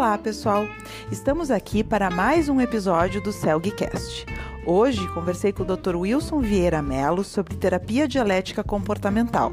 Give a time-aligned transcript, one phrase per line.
[0.00, 0.66] Olá, pessoal!
[1.12, 4.24] Estamos aqui para mais um episódio do CELGcast.
[4.64, 5.94] Hoje conversei com o Dr.
[5.94, 9.52] Wilson Vieira Mello sobre terapia dialética comportamental,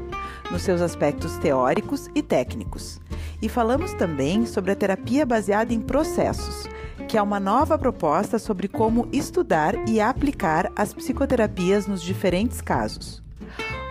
[0.50, 2.98] nos seus aspectos teóricos e técnicos.
[3.42, 6.66] E falamos também sobre a terapia baseada em processos,
[7.06, 13.22] que é uma nova proposta sobre como estudar e aplicar as psicoterapias nos diferentes casos.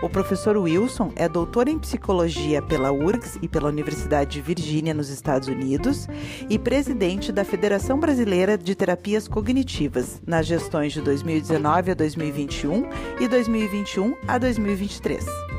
[0.00, 5.08] O professor Wilson é doutor em psicologia pela URGS e pela Universidade de Virgínia, nos
[5.08, 6.06] Estados Unidos,
[6.48, 12.88] e presidente da Federação Brasileira de Terapias Cognitivas nas gestões de 2019 a 2021
[13.20, 15.57] e 2021 a 2023.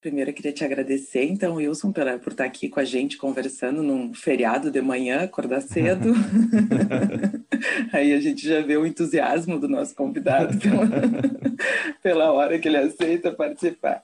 [0.00, 3.82] Primeiro, eu queria te agradecer, então, Wilson, pela, por estar aqui com a gente conversando
[3.82, 6.14] num feriado de manhã, acordar cedo.
[7.92, 10.88] Aí a gente já vê o entusiasmo do nosso convidado pela,
[12.02, 14.02] pela hora que ele aceita participar.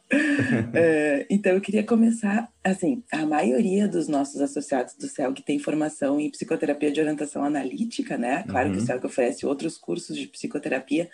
[0.74, 6.20] É, então, eu queria começar, assim, a maioria dos nossos associados do CELG tem formação
[6.20, 8.44] em psicoterapia de orientação analítica, né?
[8.48, 8.72] Claro uhum.
[8.72, 8.86] que o uhum.
[8.86, 11.08] CELG oferece outros cursos de psicoterapia,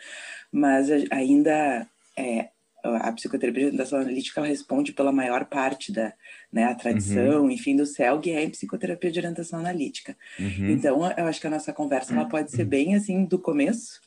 [0.50, 1.86] mas ainda
[2.18, 2.48] é,
[2.82, 6.12] a psicoterapia de orientação analítica responde pela maior parte da
[6.52, 7.50] né, a tradição, uhum.
[7.50, 10.16] enfim, do CELG é em psicoterapia de orientação analítica.
[10.38, 10.70] Uhum.
[10.70, 14.00] Então, eu acho que a nossa conversa ela pode ser bem assim do começo,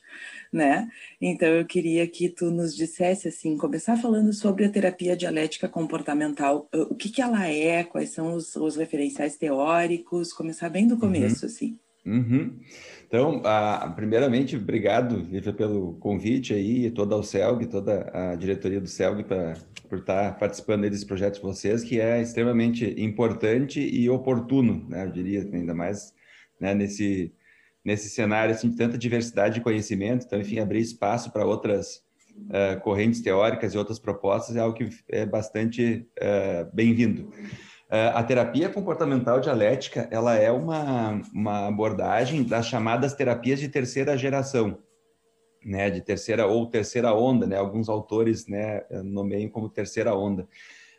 [0.52, 0.88] né?
[1.20, 6.68] Então, eu queria que tu nos dissesse assim, começar falando sobre a terapia dialética comportamental,
[6.72, 11.00] o que que ela é, quais são os, os referenciais teóricos, começar bem do uhum.
[11.00, 11.50] começo, uhum.
[11.50, 11.78] assim.
[13.08, 18.88] Então, a, primeiramente, obrigado, Viva, pelo convite aí, toda o CELG, toda a diretoria do
[18.88, 19.54] CELG pra,
[19.88, 25.10] por estar participando desse projeto de vocês, que é extremamente importante e oportuno, né, eu
[25.10, 26.12] diria, ainda mais
[26.60, 27.32] né, nesse,
[27.84, 32.02] nesse cenário assim, de tanta diversidade de conhecimento, então, enfim, abrir espaço para outras
[32.48, 37.32] uh, correntes teóricas e outras propostas é algo que é bastante uh, bem-vindo.
[37.88, 44.16] Uh, a terapia comportamental dialética ela é uma, uma abordagem das chamadas terapias de terceira
[44.18, 44.78] geração,
[45.64, 50.48] né, de terceira ou terceira onda, né, alguns autores né, nomeiam como terceira onda.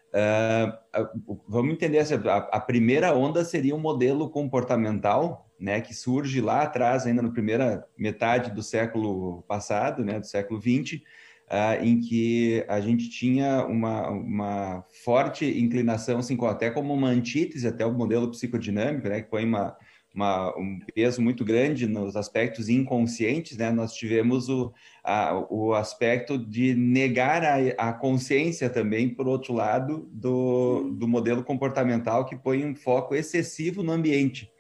[0.08, 6.62] Uh, vamos entender, a, a, primeira onda seria um modelo comportamental, né, que surge lá
[6.62, 11.04] atrás, ainda na primeira metade do século passado, né, do século 20,
[11.48, 17.68] uh, em que a gente tinha uma, uma forte inclinação, assim, até como uma antítese
[17.68, 19.76] até o modelo psicodinâmico, né, que põe uma,
[20.18, 23.70] uma, um peso muito grande nos aspectos inconscientes, né?
[23.70, 30.10] Nós tivemos o, a, o aspecto de negar a, a, consciência também, por outro lado,
[30.12, 34.52] do, do modelo comportamental que põe um foco excessivo no ambiente.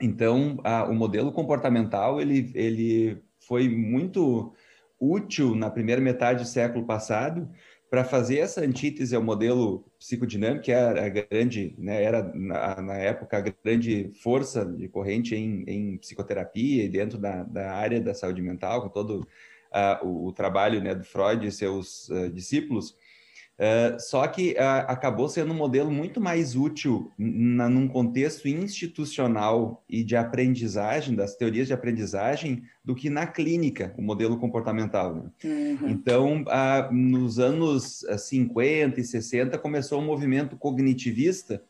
[0.00, 4.52] Então, a, o modelo comportamental ele, ele foi muito
[5.02, 7.50] útil na primeira metade do século passado
[7.90, 12.94] para fazer essa antítese ao modelo psicodinâmico, que era a grande, né, era na, na,
[12.94, 18.14] época a grande força de corrente em, em psicoterapia e dentro da, da, área da
[18.14, 22.96] saúde mental, com todo uh, o, o, trabalho né, do Freud e seus uh, discípulos,
[23.62, 29.84] Uh, só que uh, acabou sendo um modelo muito mais útil na, num contexto institucional
[29.88, 35.14] e de aprendizagem, das teorias de aprendizagem, do que na clínica, o modelo comportamental.
[35.14, 35.30] Né?
[35.44, 35.88] Uhum.
[35.90, 41.62] Então, uh, nos anos 50 e 60, começou um movimento cognitivista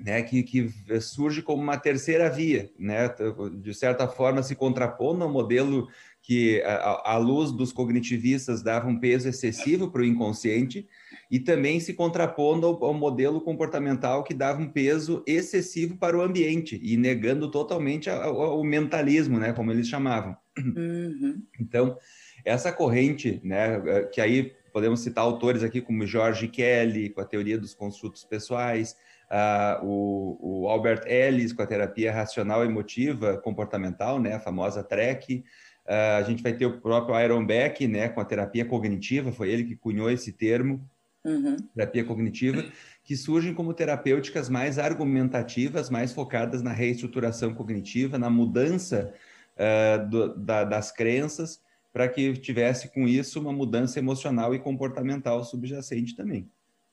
[0.00, 3.14] né, que, que, surge como uma terceira via, né,
[3.54, 5.88] de certa forma se contrapondo ao modelo
[6.22, 10.88] que, à luz dos cognitivistas, dava um peso excessivo para o inconsciente,
[11.28, 16.22] e também se contrapondo ao, ao, modelo comportamental que dava um peso excessivo para o
[16.22, 20.36] ambiente, e negando totalmente o mentalismo, né, como eles chamavam.
[20.56, 21.42] Uhum.
[21.58, 21.98] Então,
[22.44, 23.80] essa corrente, né,
[24.12, 28.96] que aí podemos citar autores aqui como George Kelly, com a teoria dos construtos pessoais,
[29.30, 35.44] uh, o, o, Albert Ellis, com a terapia racional emotiva comportamental, né, a famosa TREC,
[35.86, 39.64] a gente vai ter o próprio Aaron Beck, né, com a terapia cognitiva, foi ele
[39.64, 40.88] que cunhou esse termo,
[41.24, 41.56] uhum.
[41.74, 42.64] terapia cognitiva,
[43.04, 49.12] que surgem como terapêuticas mais argumentativas, mais focadas na reestruturação cognitiva, na mudança
[49.56, 51.60] uh, do, da, das crenças,
[51.92, 56.48] para que tivesse com isso uma mudança emocional e comportamental subjacente também.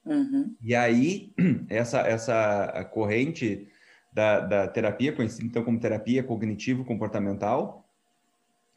[0.05, 0.55] Uhum.
[0.61, 1.31] E aí,
[1.69, 3.67] essa, essa corrente
[4.11, 7.85] da, da terapia, conhecida então como terapia cognitivo-comportamental,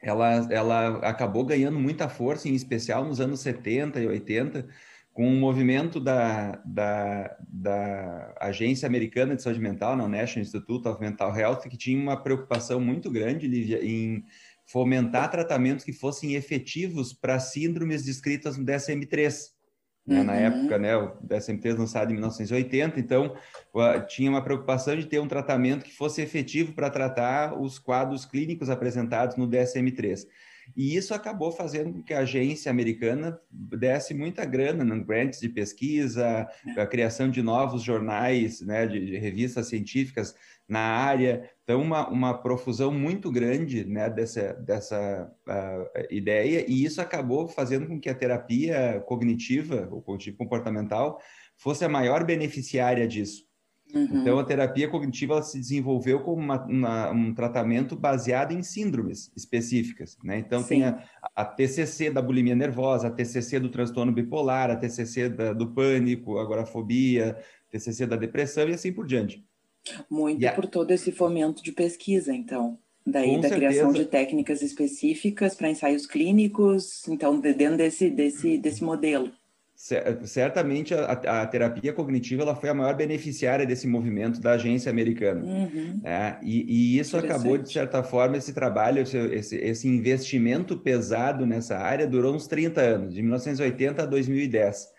[0.02, 4.66] ela, ela acabou ganhando muita força, em especial nos anos 70 e 80,
[5.12, 11.00] com o movimento da, da, da Agência Americana de Saúde Mental, na National Institute of
[11.00, 14.25] Mental Health, que tinha uma preocupação muito grande, Lívia, em
[14.66, 19.51] fomentar tratamentos que fossem efetivos para síndromes descritas no DSM-3.
[20.06, 20.19] Né?
[20.19, 20.25] uhum.
[20.25, 23.37] na época, né, o DSM-3 lançado em 1980, então
[24.08, 28.69] tinha uma preocupação de ter um tratamento que fosse efetivo para tratar os quadros clínicos
[28.69, 30.26] apresentados no DSM-3.
[30.76, 35.49] E isso acabou fazendo com que a agência americana desse muita grana em grants de
[35.49, 40.34] pesquisa, a criação de novos jornais, né, de, de revistas científicas
[40.69, 41.50] na área.
[41.64, 47.87] Então, uma, uma profusão muito grande né, dessa, dessa uh, ideia, e isso acabou fazendo
[47.87, 51.20] com que a terapia cognitiva, ou cognitivo comportamental,
[51.56, 53.44] fosse a maior beneficiária disso.
[53.94, 54.20] Uhum.
[54.20, 60.17] Então, a terapia cognitiva se desenvolveu como uma, uma, um tratamento baseado em síndromes específicas.
[60.25, 60.38] Né?
[60.38, 60.69] Então, Sim.
[60.69, 61.05] tem a,
[61.37, 66.38] a, TCC da bulimia nervosa, a TCC do transtorno bipolar, a TCC da, do pânico,
[66.38, 67.37] agorafobia,
[67.70, 69.44] TCC da depressão e assim por diante.
[70.11, 72.79] Muito por todo esse fomento de pesquisa, então.
[73.05, 73.56] Daí Com da certeza.
[73.56, 79.32] criação de técnicas específicas para ensaios clínicos, então, dentro desse, desse, desse modelo
[80.25, 85.43] certamente a, a, terapia cognitiva ela foi a maior beneficiária desse movimento da agência americana.
[85.43, 86.00] Uhum.
[86.05, 91.78] É, e, e, isso acabou, de certa forma, esse trabalho, esse, esse, investimento pesado nessa
[91.78, 94.92] área durou uns 30 anos, de 1980 a 2010.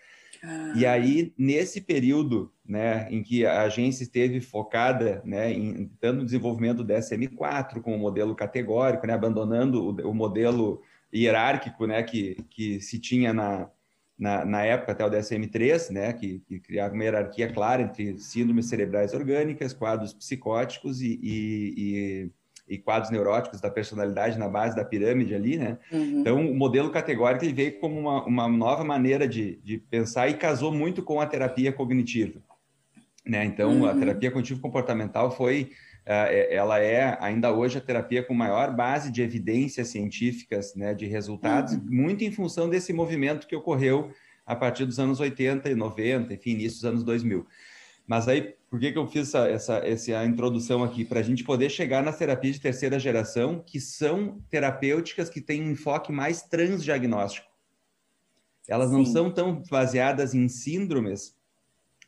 [0.44, 0.72] Ah.
[0.76, 6.24] E aí, nesse período né, em que a agência esteve focada né, em, tanto no
[6.24, 10.82] desenvolvimento do DSM-4, com o modelo categórico, né, abandonando o, o modelo
[11.12, 13.70] hierárquico né, que, que se tinha na,
[14.18, 18.66] na, na época até o DSM-3, né, que, que, criava uma hierarquia clara entre síndromes
[18.66, 22.30] cerebrais orgânicas, quadros psicóticos e, e, e,
[22.68, 25.78] e quadros neuróticos da personalidade na base da pirâmide ali, né?
[25.92, 26.20] Uhum.
[26.20, 30.34] Então, o modelo categórico ele veio como uma, uma nova maneira de, de pensar e
[30.34, 32.40] casou muito com a terapia cognitiva,
[33.26, 33.44] né?
[33.44, 33.86] Então, uhum.
[33.86, 35.70] a terapia cognitivo-comportamental foi
[36.06, 41.06] é, ela é ainda hoje a terapia com maior base de evidências científicas, né, de
[41.06, 41.82] resultados, uhum.
[41.86, 44.10] muito em função desse movimento que ocorreu
[44.44, 47.46] a partir dos anos 80 e 90, enfim, início dos anos 2000.
[48.06, 51.04] Mas aí, por que, que eu fiz essa, essa, essa introdução aqui?
[51.04, 55.62] Para a gente poder chegar nas terapias de terceira geração, que são terapêuticas que têm
[55.62, 57.48] um enfoque mais transdiagnóstico.
[58.68, 58.96] Elas Sim.
[58.96, 61.36] não são tão baseadas em síndromes,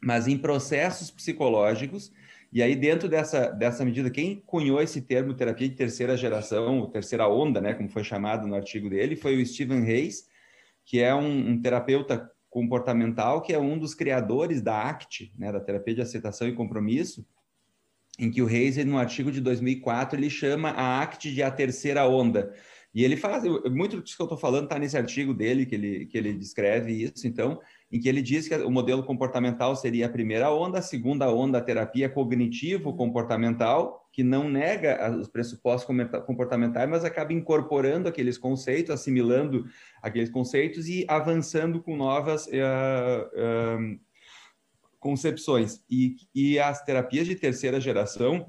[0.02, 2.12] mas em processos psicológicos
[2.52, 7.28] e aí, dentro dessa, dessa medida, quem cunhou esse termo terapia de terceira geração, terceira
[7.28, 10.26] onda, né, como foi chamado no artigo dele, foi o Stephen Hayes,
[10.84, 15.60] que é um, um terapeuta comportamental, que é um dos criadores da ACT, né, da
[15.60, 17.22] terapia de aceitação e compromisso,
[18.18, 22.08] em que o Hayes, no artigo de 2004, ele chama a ACT de a terceira
[22.08, 22.54] onda.
[22.94, 26.06] E ele faz, muito disso que eu estou falando está nesse artigo dele, que ele,
[26.06, 27.60] que ele descreve isso, então,
[27.90, 31.58] em que ele diz que o modelo comportamental seria a primeira onda, a segunda onda,
[31.58, 35.86] a terapia cognitivo-comportamental, que não nega os pressupostos
[36.26, 39.66] comportamentais, mas acaba incorporando aqueles conceitos, assimilando
[40.02, 44.00] aqueles conceitos e avançando com novas uh, uh,
[44.98, 45.84] concepções.
[45.88, 48.48] E, e as terapias de terceira geração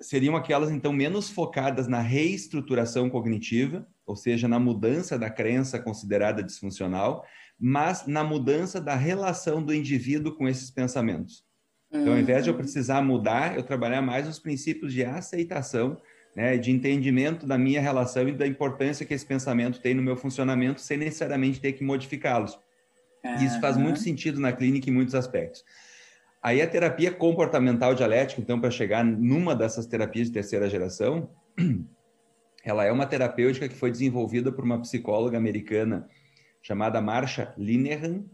[0.00, 6.42] seriam aquelas, então, menos focadas na reestruturação cognitiva, ou seja, na mudança da crença considerada
[6.42, 7.24] disfuncional,
[7.58, 11.44] mas na mudança da relação do indivíduo com esses pensamentos.
[11.90, 12.60] Então, ao invés de eu uhum.
[12.60, 15.96] precisar mudar, eu trabalhar mais os princípios de aceitação,
[16.34, 20.16] né, de entendimento da minha relação e da importância que esse pensamento tem no meu
[20.16, 22.58] funcionamento, sem necessariamente ter que modificá-los.
[23.24, 23.34] Uhum.
[23.36, 25.64] Isso faz muito sentido na clínica em muitos aspectos.
[26.42, 31.30] Aí a terapia comportamental dialética, então, para chegar numa dessas terapias de terceira geração,
[32.62, 36.06] ela é uma terapêutica que foi desenvolvida por uma psicóloga americana
[36.66, 38.24] chamada Marsha Linehan,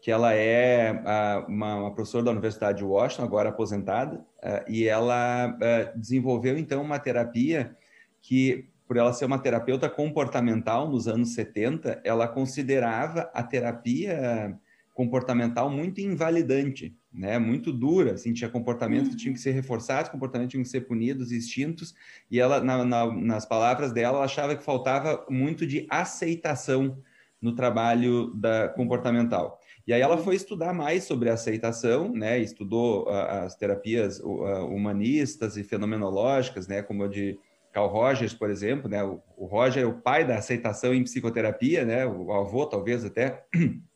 [0.00, 4.86] que ela é uh, uma, uma, professora da Universidade de Washington, agora aposentada, uh, e
[4.86, 7.76] ela uh, desenvolveu então uma terapia
[8.22, 14.56] que, por ela ser uma terapeuta comportamental nos anos 70, ela considerava a terapia
[14.94, 17.36] comportamental muito invalidante, né?
[17.36, 21.32] Muito dura, assim, tinha comportamentos que tinham que ser reforçados, comportamentos tinham que ser punidos,
[21.32, 21.96] extintos,
[22.30, 27.02] e ela, na, na, nas palavras dela, ela achava que faltava muito de aceitação
[27.40, 29.60] no trabalho da comportamental.
[29.86, 32.38] E aí ela foi estudar mais sobre aceitação, né?
[32.38, 36.82] Estudou uh, as terapias uh, humanistas e fenomenológicas, né?
[36.82, 37.38] Como a de
[37.72, 39.04] Carl Rogers, por exemplo, né?
[39.04, 42.06] O, o Roger é o pai da aceitação em psicoterapia, né?
[42.06, 43.44] O avô, talvez até.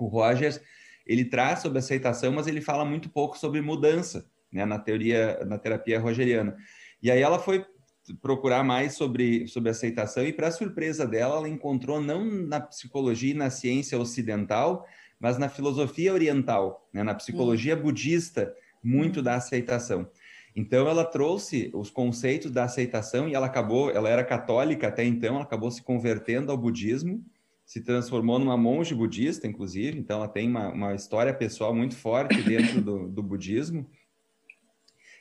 [0.00, 0.60] O Rogers,
[1.04, 4.64] ele traz sobre aceitação, mas ele fala muito pouco sobre mudança, né?
[4.64, 6.56] Na teoria, na terapia rogeriana.
[7.02, 7.66] E aí ela foi
[8.14, 13.36] procurar mais sobre, sobre aceitação e, para surpresa dela, ela encontrou não na psicologia e
[13.36, 14.86] na ciência ocidental,
[15.20, 17.02] mas na filosofia oriental, né?
[17.02, 17.82] na psicologia uhum.
[17.82, 20.08] budista, muito da aceitação.
[20.54, 25.34] Então, ela trouxe os conceitos da aceitação e ela acabou, ela era católica até então,
[25.34, 27.24] ela acabou se convertendo ao budismo,
[27.64, 32.40] se transformou numa monge budista, inclusive, então ela tem uma, uma história pessoal muito forte
[32.42, 33.86] dentro do, do budismo.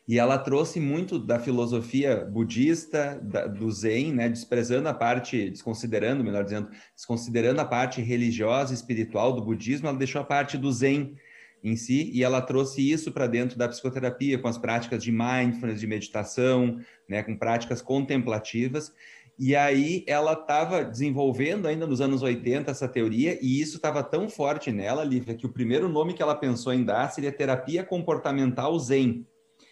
[0.07, 6.23] E ela trouxe muito da filosofia budista, da, do Zen, né, desprezando a parte, desconsiderando,
[6.23, 11.13] melhor dizendo, desconsiderando a parte religiosa espiritual do budismo, ela deixou a parte do Zen
[11.61, 15.81] em si e ela trouxe isso para dentro da psicoterapia com as práticas de mindfulness,
[15.81, 18.93] de meditação, né, com práticas contemplativas.
[19.37, 24.29] E aí ela estava desenvolvendo ainda nos anos 80 essa teoria, e isso estava tão
[24.29, 28.79] forte nela, Lívia, que o primeiro nome que ela pensou em dar seria terapia comportamental
[28.79, 29.27] Zen.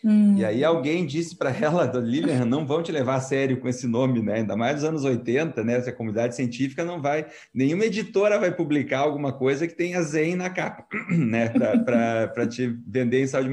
[0.06, 0.36] Hum.
[0.38, 3.88] E aí alguém disse para ela, Lilian, não vão te levar a sério com esse
[3.88, 4.36] nome, né?
[4.36, 5.78] Ainda mais nos anos 80, né?
[5.78, 10.50] Essa comunidade científica não vai, nenhuma editora vai publicar alguma coisa que tenha Zen na
[10.50, 11.50] capa, né?
[11.50, 13.50] Para te vender em saúde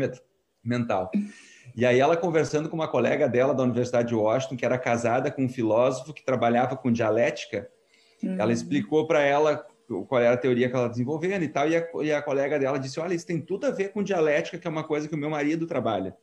[0.63, 1.11] mental.
[1.75, 5.31] E aí ela conversando com uma colega dela da Universidade de Washington, que era casada
[5.31, 7.67] com um filósofo que trabalhava com dialética,
[8.23, 8.37] uhum.
[8.39, 9.67] ela explicou para ela
[10.07, 12.79] qual era a teoria que ela desenvolvendo e tal, e a, e a, colega dela
[12.79, 15.19] disse, olha, isso tem tudo a ver com dialética, que é uma coisa que o
[15.19, 16.15] meu marido trabalha.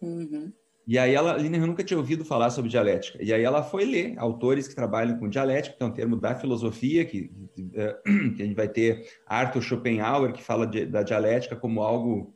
[0.00, 0.52] Uhum.
[0.88, 3.22] E aí ela, Lina, nunca tinha ouvido falar sobre dialética.
[3.22, 6.34] E aí ela foi ler autores que trabalham com dialética, que é um termo da
[6.34, 7.30] filosofia, que,
[7.74, 7.96] eh,
[8.34, 12.34] que a gente vai ter Arthur Schopenhauer, que fala de, da dialética como algo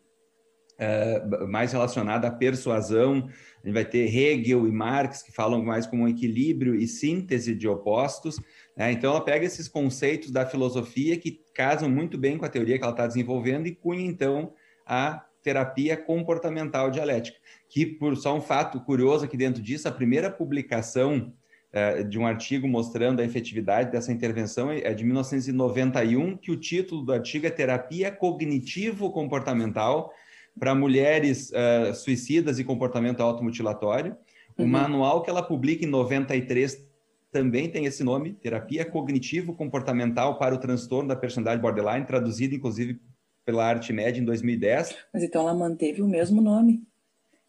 [0.78, 3.26] uh, mais relacionado à persuasão.
[3.62, 7.54] A gente vai ter Hegel e Marx, que falam mais como um equilíbrio e síntese
[7.54, 8.38] de opostos.
[8.76, 8.92] Né?
[8.92, 12.84] Então, ela pega esses conceitos da filosofia que casam muito bem com a teoria que
[12.84, 14.52] ela está desenvolvendo e cunha, então,
[14.84, 17.36] a terapia comportamental dialética,
[17.72, 21.32] que por só um fato curioso aqui dentro disso, a primeira publicação
[21.72, 27.02] uh, de um artigo mostrando a efetividade dessa intervenção é de 1991, que o título
[27.02, 30.12] do artigo é Terapia Cognitivo-Comportamental
[30.60, 34.18] para Mulheres uh, Suicidas e Comportamento Automutilatório.
[34.58, 34.68] O uhum.
[34.68, 36.86] manual que ela publica em 93
[37.30, 43.00] também tem esse nome, Terapia Cognitivo-Comportamental para o Transtorno da Personalidade Borderline, traduzido inclusive
[43.46, 44.94] pela Arte Média em 2010.
[45.10, 46.82] Mas então ela manteve o mesmo nome.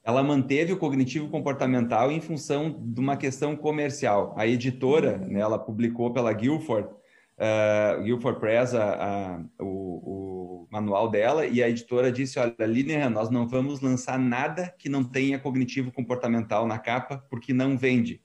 [0.04, 4.34] Ela manteve o cognitivo comportamental em função de uma questão comercial.
[4.38, 5.30] A editora, uhum.
[5.30, 11.64] né, ela publicou pela Guilford, uh, Guilford Press, a, a, o, o, manual dela, e
[11.64, 16.68] a editora disse, olha, Linehan, nós não vamos lançar nada que não tenha cognitivo comportamental
[16.68, 18.22] na capa, porque não vende.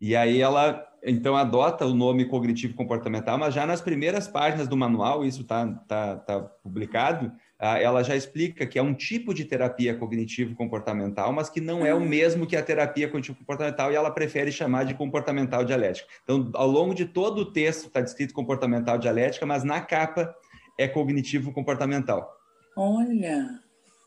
[0.00, 4.76] E aí ela então adota o nome cognitivo comportamental, mas já nas primeiras páginas do
[4.76, 9.94] manual, isso está tá, tá publicado, ela já explica que é um tipo de terapia
[9.96, 14.10] cognitivo comportamental, mas que não é o mesmo que a terapia cognitivo comportamental e ela
[14.10, 16.08] prefere chamar de comportamental dialética.
[16.22, 20.32] Então, ao longo de todo o texto está descrito comportamental dialética, mas na capa
[20.78, 22.32] é cognitivo comportamental.
[22.76, 23.60] Olha,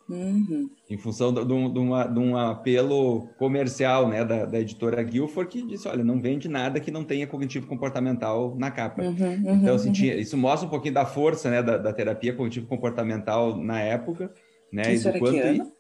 [0.10, 0.70] Uhum.
[0.90, 5.66] Em função de, de, uma, de, um apelo comercial né, da, da, editora Guilford, que
[5.66, 9.02] disse: olha, não vende nada que não tenha cognitivo comportamental na capa.
[9.02, 12.34] Uhum, uhum, então, assim, tinha, isso mostra um pouquinho da força né, da, da terapia
[12.34, 14.32] cognitivo comportamental na época.
[14.72, 15.72] Né, isso, quanto,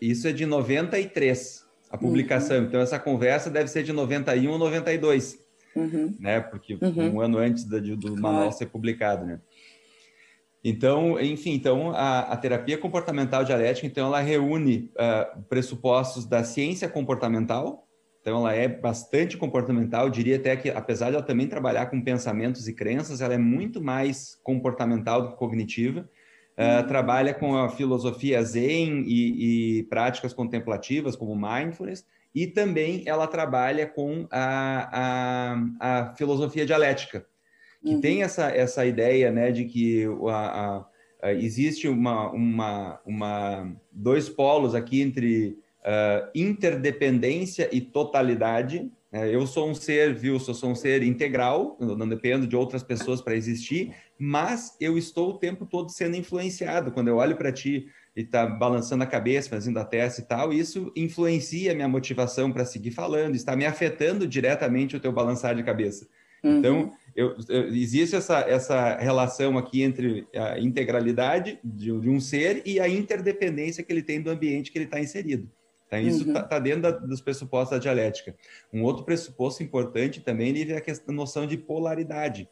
[0.00, 2.58] isso é de 93, a publicação.
[2.58, 2.64] Uhum.
[2.64, 5.38] Então, essa conversa deve ser de 91 ou 92,
[5.76, 6.14] uhum.
[6.18, 7.16] né, porque uhum.
[7.16, 9.24] um ano antes do, do manual ser publicado.
[9.24, 9.40] Né?
[10.64, 16.88] Então, enfim, então a, a, terapia comportamental dialética, então ela reúne uh, pressupostos da ciência
[16.88, 17.88] comportamental,
[18.20, 22.68] então ela é bastante comportamental, diria até que apesar de ela também trabalhar com pensamentos
[22.68, 26.08] e crenças, ela é muito mais comportamental do que cognitiva.
[26.52, 33.26] Uh, trabalha com a filosofia Zen e, e, práticas contemplativas como mindfulness e também ela
[33.26, 37.26] trabalha com a, a, a filosofia dialética,
[37.82, 38.00] que uhum.
[38.00, 40.86] tem essa, essa ideia né, de que a,
[41.22, 48.90] a, existe uma, uma, uma, dois polos aqui entre uh, interdependência e totalidade.
[49.10, 49.34] Né?
[49.34, 50.34] Eu sou um ser, viu?
[50.34, 55.30] Eu sou um ser integral, não dependo de outras pessoas para existir, mas eu estou
[55.30, 56.92] o tempo todo sendo influenciado.
[56.92, 60.52] Quando eu olho para ti e tá balançando a cabeça, fazendo a testa e tal,
[60.52, 65.56] isso influencia a minha motivação para seguir falando, está me afetando diretamente o teu balançar
[65.56, 66.06] de cabeça.
[66.42, 66.58] Uhum.
[66.58, 72.62] Então, eu, eu, existe essa, essa relação aqui entre a integralidade de, de, um ser
[72.64, 75.50] e a interdependência que ele tem do ambiente que ele está inserido.
[75.86, 76.48] Então, isso está uhum.
[76.48, 78.34] tá dentro da, dos pressupostos da dialética.
[78.72, 82.48] Um outro pressuposto importante também é a, questão, a noção de polaridade,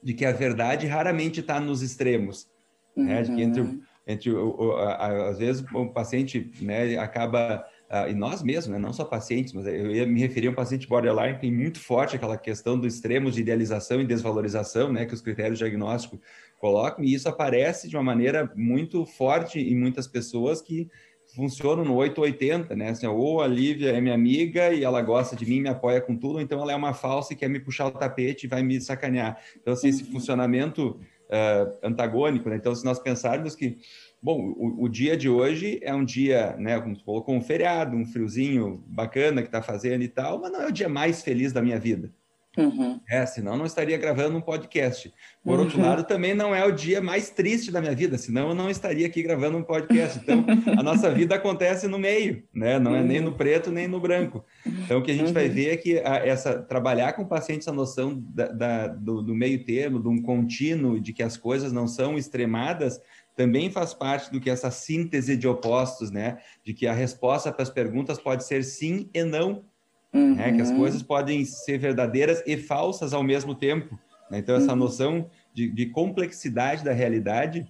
[0.00, 2.48] de que a verdade raramente está nos extremos.
[2.96, 3.04] Uhum.
[3.04, 3.22] Né?
[3.22, 3.82] De que entre, uhum.
[4.06, 8.78] entre o, o, a, às vezes o paciente né, acaba Uh, e nós mesmos, né,
[8.78, 12.16] não só pacientes, mas eu ia me referir a um paciente borderline, tem muito forte
[12.16, 16.18] aquela questão do extremo de idealização e desvalorização, né, que os critérios diagnósticos
[16.58, 20.88] colocam, e isso aparece de uma maneira muito forte em muitas pessoas que
[21.34, 22.90] funciono no 880, né?
[22.90, 26.16] Assim, ou a Lívia é minha amiga e ela gosta de mim, me apoia com
[26.16, 28.80] tudo, então ela é uma falsa e quer me puxar o tapete e vai me
[28.80, 29.38] sacanear.
[29.60, 30.12] Então, assim, esse uhum.
[30.12, 32.56] funcionamento uh, antagônico, né?
[32.56, 33.78] Então, se nós pensarmos que,
[34.22, 37.96] bom, o, o, dia de hoje é um dia, né, como tu colocou, um feriado,
[37.96, 41.52] um friozinho bacana que está fazendo e tal, mas não é o dia mais feliz
[41.52, 42.12] da minha vida.
[42.56, 43.00] Uhum.
[43.08, 45.12] É, senão não estaria gravando um podcast.
[45.42, 45.64] Por uhum.
[45.64, 48.68] outro lado, também não é o dia mais triste da minha vida, senão eu não
[48.68, 50.18] estaria aqui gravando um podcast.
[50.18, 50.44] Então,
[50.78, 52.78] a nossa vida acontece no meio, né?
[52.78, 54.44] Não é nem no preto nem no branco.
[54.66, 55.32] Então, o que a gente uhum.
[55.32, 59.22] vai ver é que a, essa trabalhar com o paciente essa noção da, da, do,
[59.22, 63.00] do meio termo, de um contínuo, de que as coisas não são extremadas,
[63.34, 66.38] também faz parte do que essa síntese de opostos, né?
[66.62, 69.64] De que a resposta para as perguntas pode ser sim e não
[70.12, 70.34] Uhum.
[70.34, 70.52] Né?
[70.52, 73.98] Que as coisas podem ser verdadeiras e falsas ao mesmo tempo.
[74.30, 74.38] Né?
[74.38, 74.78] Então, essa uhum.
[74.78, 77.66] noção de, de, complexidade da realidade,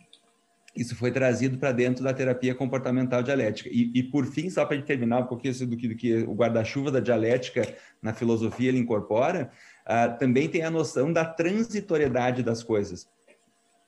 [0.75, 3.69] isso foi trazido para dentro da terapia comportamental dialética.
[3.73, 6.91] E, e por fim, só para terminar um pouquinho do que, do que o guarda-chuva
[6.91, 7.63] da dialética
[8.01, 9.51] na filosofia ele incorpora,
[9.87, 13.09] uh, também tem a noção da transitoriedade das coisas.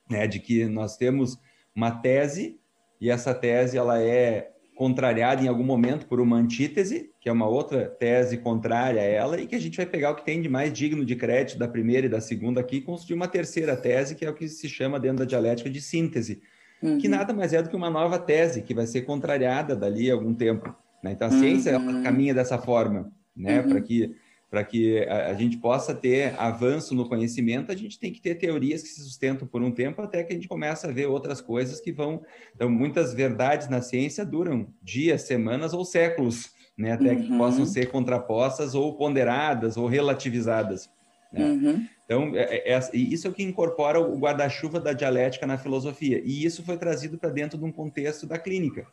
[0.08, 0.26] Né?
[0.26, 1.38] De que nós temos
[1.74, 2.58] uma tese
[3.00, 7.46] e essa tese ela é contrariada em algum momento por uma antítese, que é uma
[7.46, 10.48] outra tese contrária a ela, e que a gente vai pegar o que tem de
[10.48, 14.14] mais digno de crédito da primeira e da segunda aqui e construir uma terceira tese,
[14.14, 16.42] que é o que se chama dentro da dialética de síntese,
[16.82, 16.98] uhum.
[16.98, 20.14] que nada mais é do que uma nova tese, que vai ser contrariada dali a
[20.14, 20.74] algum tempo.
[21.02, 21.12] Né?
[21.12, 22.02] Então, a ciência uhum.
[22.02, 23.60] caminha dessa forma, né?
[23.60, 23.68] Uhum.
[23.68, 24.14] para que
[24.54, 28.36] para que a, a, gente possa ter avanço no conhecimento, a gente tem que ter
[28.36, 31.40] teorias que se sustentam por um tempo até que a gente comece a ver outras
[31.40, 32.22] coisas que vão.
[32.54, 36.92] Então, muitas verdades na ciência duram dias, semanas ou séculos, né?
[36.92, 37.22] Até uhum.
[37.22, 40.88] que possam ser contrapostas ou ponderadas ou relativizadas.
[41.32, 41.44] Né?
[41.44, 41.88] Uhum.
[42.04, 46.22] Então, é, é, é isso é o que incorpora o guarda-chuva da dialética na filosofia.
[46.24, 48.86] E isso foi trazido para dentro de um contexto da clínica.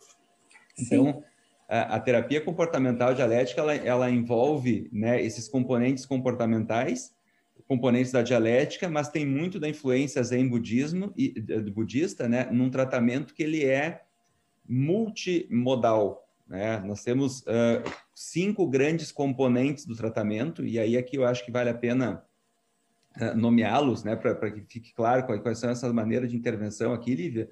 [0.79, 1.30] Então, Sim
[1.71, 7.13] a, terapia comportamental dialética ela, ela envolve né, esses componentes comportamentais,
[7.65, 11.29] componentes da dialética, mas tem muito da influência zen budismo e
[11.73, 14.01] budista, né, num tratamento que ele é
[14.67, 16.27] multimodal.
[16.45, 16.81] Né?
[16.81, 17.81] Nós temos uh,
[18.13, 22.21] cinco grandes componentes do tratamento e aí aqui eu acho que vale a pena
[23.15, 27.15] uh, nomeá-los, né, para que fique claro quais, quais são essas maneiras de intervenção aqui,
[27.15, 27.49] Lívia.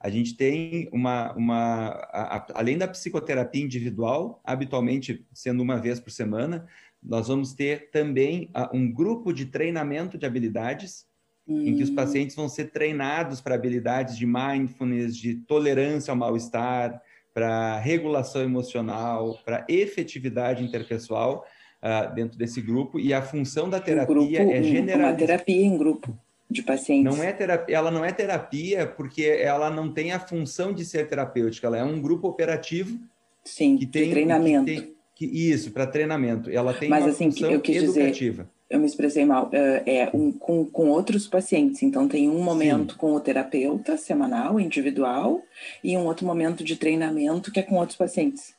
[0.00, 6.00] A gente tem uma, uma a, a, além da psicoterapia individual, habitualmente sendo uma vez
[6.00, 6.66] por semana,
[7.02, 11.06] nós vamos ter também a, um grupo de treinamento de habilidades,
[11.46, 11.66] hum.
[11.66, 11.94] em que os hum.
[11.94, 17.02] pacientes vão ser treinados para habilidades de mindfulness, de tolerância ao mal-estar,
[17.34, 21.44] para regulação emocional, para efetividade interpessoal
[21.82, 22.98] uh, dentro desse grupo.
[22.98, 25.10] E a função da terapia um grupo, é generalizar.
[25.10, 26.18] Uma terapia em grupo
[26.50, 27.16] de pacientes.
[27.16, 31.06] Não é terapia, ela não é terapia porque ela não tem a função de ser
[31.06, 32.98] terapêutica, ela é um grupo operativo
[33.44, 34.66] Sim, que tem treinamento.
[34.66, 36.50] Que tem, que, isso, para treinamento.
[36.50, 38.42] Ela tem Mas, uma assim, função eu quis educativa.
[38.42, 41.82] Dizer, eu me expressei mal, é um, com, com outros pacientes.
[41.82, 42.98] Então, tem um momento Sim.
[42.98, 45.42] com o terapeuta semanal, individual,
[45.82, 48.54] e um outro momento de treinamento que é com outros pacientes.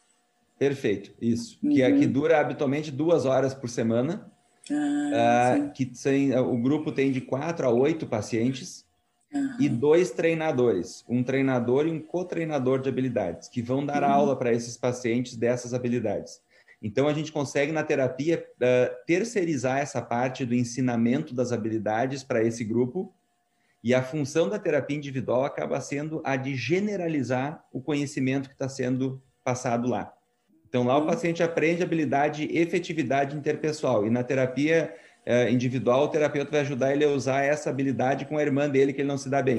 [0.59, 1.57] Perfeito, isso.
[1.63, 1.71] Uhum.
[1.71, 2.11] Que, é, que uhum.
[2.11, 4.29] dura habitualmente duas horas por semana.
[4.69, 8.85] Ah, uh, que tem, o grupo tem de quatro a oito pacientes
[9.33, 9.55] uhum.
[9.59, 14.09] e dois treinadores, um treinador e um co-treinador de habilidades, que vão dar uhum.
[14.09, 16.41] aula para esses pacientes dessas habilidades.
[16.81, 22.43] Então, a gente consegue, na terapia, uh, terceirizar essa parte do ensinamento das habilidades para
[22.43, 23.13] esse grupo,
[23.83, 28.69] e a função da terapia individual acaba sendo a de generalizar o conhecimento que está
[28.69, 30.13] sendo passado lá.
[30.71, 34.07] Então, lá o paciente aprende habilidade e efetividade interpessoal.
[34.07, 38.37] E na terapia é, individual, o terapeuta vai ajudar ele a usar essa habilidade com
[38.37, 39.57] a irmã dele que ele não se dá bem.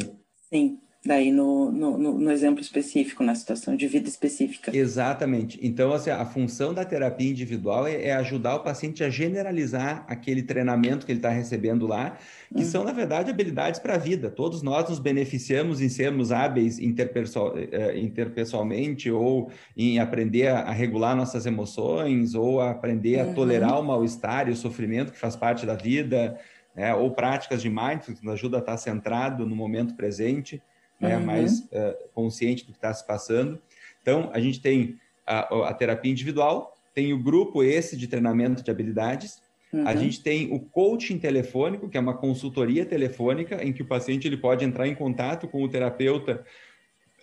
[0.48, 4.74] Sim daí no, no, no, exemplo específico, na situação de vida específica.
[4.74, 5.58] Exatamente.
[5.60, 10.42] Então, assim, a função da terapia individual é, é ajudar o paciente a generalizar aquele
[10.42, 12.16] treinamento que ele está recebendo lá,
[12.54, 12.64] que uhum.
[12.64, 14.30] são, na verdade, habilidades para a vida.
[14.30, 20.72] Todos nós nos beneficiamos em sermos hábeis interpessoal, eh, interpessoalmente ou em aprender a, a,
[20.72, 23.34] regular nossas emoções ou a aprender a uhum.
[23.34, 26.38] tolerar o mal-estar e o sofrimento que faz parte da vida,
[26.76, 26.94] né?
[26.94, 30.62] ou práticas de mindfulness que nos ajuda a estar centrado no momento presente
[31.02, 31.24] né, uhum.
[31.24, 33.60] mais uh, consciente do que está se passando.
[34.00, 38.70] Então, a gente tem a, a, terapia individual, tem o grupo esse de treinamento de
[38.70, 39.86] habilidades, uhum.
[39.86, 44.28] a gente tem o coaching telefônico, que é uma consultoria telefônica, em que o paciente
[44.28, 46.44] ele pode entrar em contato com o terapeuta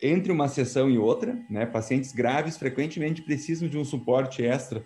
[0.01, 1.65] entre uma sessão e outra, né?
[1.65, 4.81] Pacientes graves frequentemente precisam de um suporte extra.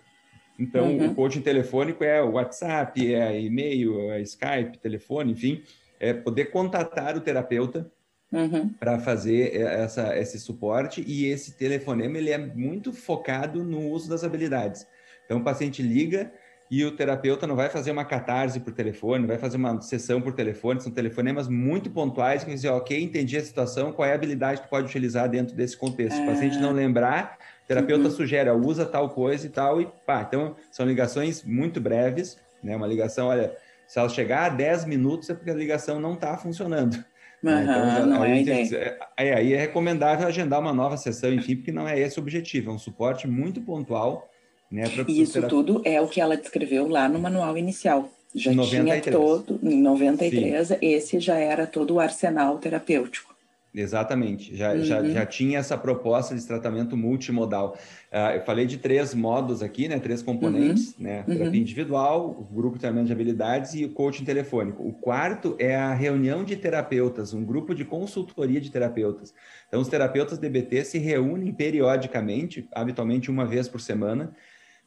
[0.58, 1.10] Então, uhum.
[1.10, 5.62] o coaching telefônico é o WhatsApp, é e-mail, é Skype, telefone, enfim,
[6.00, 7.90] é poder contatar o terapeuta
[8.34, 8.68] uhum.
[8.68, 14.24] para fazer essa, esse suporte e esse telefonema ele é muito focado no uso das
[14.24, 14.86] habilidades.
[15.24, 16.30] Então o paciente liga
[16.70, 20.32] e o terapeuta não vai fazer uma catarse por telefone, vai fazer uma sessão por
[20.32, 24.60] telefone, são telefonemas muito pontuais que dizem, ok, entendi a situação, qual é a habilidade
[24.60, 26.16] que tu pode utilizar dentro desse contexto.
[26.16, 26.72] Se o paciente não ah.
[26.72, 28.10] lembrar, o terapeuta uhum.
[28.10, 30.22] sugere, usa tal coisa e tal, e pá.
[30.26, 32.74] Então, são ligações muito breves, né?
[32.74, 33.54] Uma ligação, olha,
[33.86, 37.04] se ela chegar a 10 minutos é porque a ligação não está funcionando.
[37.52, 41.72] Uhum, então, não aí, é, é, aí é recomendável agendar uma nova sessão, enfim, porque
[41.72, 44.30] não é esse o objetivo, é um suporte muito pontual
[44.70, 48.10] né, isso tudo é o que ela descreveu lá no manual inicial.
[48.34, 49.02] Já 93.
[49.02, 50.76] tinha todo, em 93, Sim.
[50.82, 53.33] esse já era todo o arsenal terapêutico.
[53.74, 54.84] Exatamente, já, uhum.
[54.84, 57.76] já, já tinha essa proposta de tratamento multimodal.
[58.12, 59.98] Uh, eu falei de três modos aqui, né?
[59.98, 61.04] Três componentes, uhum.
[61.04, 61.22] né?
[61.24, 61.54] Terapia uhum.
[61.56, 64.86] individual, o grupo de treinamento de habilidades e o coaching telefônico.
[64.86, 69.34] O quarto é a reunião de terapeutas, um grupo de consultoria de terapeutas.
[69.66, 74.36] Então, os terapeutas DBT se reúnem periodicamente, habitualmente uma vez por semana,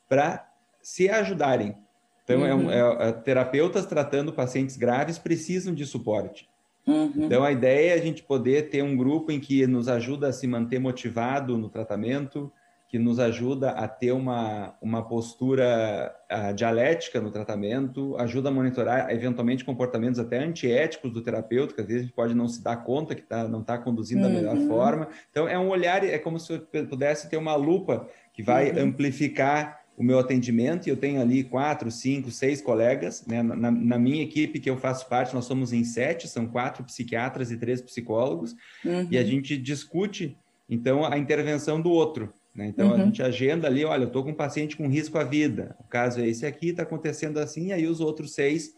[0.07, 0.49] para
[0.81, 1.75] se ajudarem.
[2.23, 2.71] Então, é uhum.
[2.71, 6.47] é, é, terapeutas tratando pacientes graves precisam de suporte.
[6.87, 7.11] Uhum.
[7.17, 10.33] Então, a ideia é a gente poder ter um grupo em que nos ajuda a
[10.33, 12.51] se manter motivado no tratamento,
[12.87, 19.11] que nos ajuda a ter uma, uma postura uh, dialética no tratamento, ajuda a monitorar,
[19.11, 22.77] eventualmente, comportamentos até antiéticos do terapeuta, que às vezes a gente pode não se dar
[22.77, 24.29] conta que tá, não está conduzindo uhum.
[24.29, 24.67] da melhor uhum.
[24.69, 25.09] forma.
[25.29, 28.85] Então, é um olhar, é como se eu pudesse ter uma lupa que vai uhum.
[28.85, 33.25] amplificar o meu atendimento e eu tenho ali quatro, cinco, seis colegas.
[33.25, 33.41] Né?
[33.41, 37.51] Na, na, minha equipe que eu faço parte, nós somos em sete, são quatro psiquiatras
[37.51, 38.55] e três psicólogos,
[38.85, 39.07] uhum.
[39.09, 40.37] e a gente discute,
[40.69, 42.31] então, a intervenção do outro.
[42.53, 42.67] Né?
[42.67, 42.93] Então, uhum.
[42.93, 45.85] a gente agenda ali, olha, eu estou com um paciente com risco à vida, o
[45.85, 48.75] caso é esse aqui, está acontecendo assim, e aí os outros seis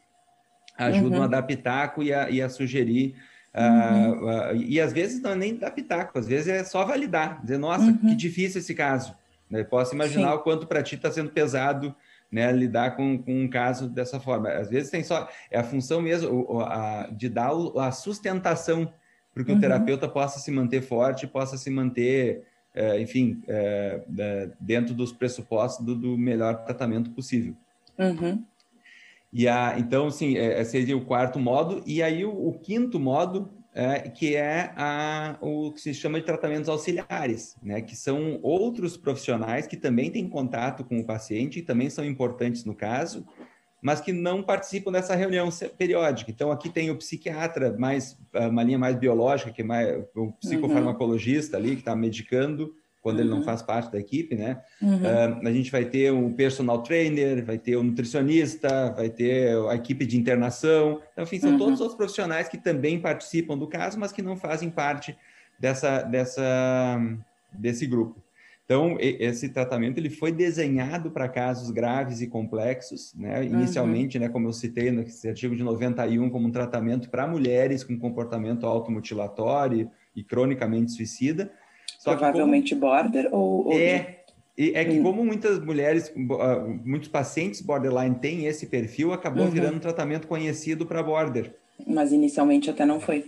[0.78, 1.26] ajudam uhum.
[1.26, 3.16] a dar pitaco e a, e a sugerir
[3.52, 7.42] Uh, uh, e às vezes não é nem dar pitaco, às vezes é só validar,
[7.42, 7.98] dizer, nossa, uhum.
[7.98, 9.16] que difícil esse caso.
[9.50, 9.64] Né?
[9.64, 10.38] Posso imaginar Sim.
[10.38, 11.96] o quanto para ti está sendo pesado
[12.32, 14.50] né, lidar com, com, um caso dessa forma.
[14.50, 18.94] Às vezes tem só é a função mesmo a, de dar a sustentação
[19.34, 19.58] para que uhum.
[19.58, 24.02] o terapeuta possa se manter forte, possa se manter, é, enfim, é,
[24.60, 27.56] dentro dos pressupostos do, do melhor tratamento possível.
[27.98, 28.44] Uhum.
[29.32, 31.84] E a, então, sim, é, seria o quarto modo.
[31.86, 36.26] E aí o, o quinto modo é, que é a, o que se chama de
[36.26, 37.82] tratamentos auxiliares, né?
[37.82, 42.66] que são outros profissionais que também têm contato com o paciente e também são importantes
[42.66, 43.26] no caso,
[43.82, 46.30] mas que não participam dessa reunião periódica.
[46.30, 51.56] Então, aqui tem o psiquiatra, mais uma linha mais biológica, que é mais, o psicofarmacologista
[51.56, 53.22] ali, que está medicando, quando uhum.
[53.22, 53.44] ele não uhum.
[53.44, 54.62] faz parte da equipe, né?
[54.82, 54.98] Uhum.
[54.98, 59.76] Uh, a gente vai ter um personal trainer, vai ter um nutricionista, vai ter a
[59.76, 61.02] equipe de internação.
[61.14, 61.58] Então, enfim, são uhum.
[61.58, 65.16] todos os profissionais que também participam do caso, mas que não fazem parte
[65.60, 67.00] dessa, dessa,
[67.54, 68.22] desse grupo.
[68.70, 73.44] Então, esse tratamento ele foi desenhado para casos graves e complexos, né?
[73.44, 74.26] Inicialmente, uhum.
[74.26, 78.68] né, como eu citei nesse artigo de 91, como um tratamento para mulheres com comportamento
[78.68, 81.52] automutilatório e cronicamente suicida,
[82.00, 82.90] só Provavelmente como...
[82.90, 83.74] border ou, ou...
[83.74, 84.24] É,
[84.58, 85.04] é que hum.
[85.04, 89.52] como muitas mulheres, ah, muitos pacientes borderline têm esse perfil, acabou uhum.
[89.52, 91.54] virando um tratamento conhecido para border.
[91.86, 93.26] Mas inicialmente até não foi.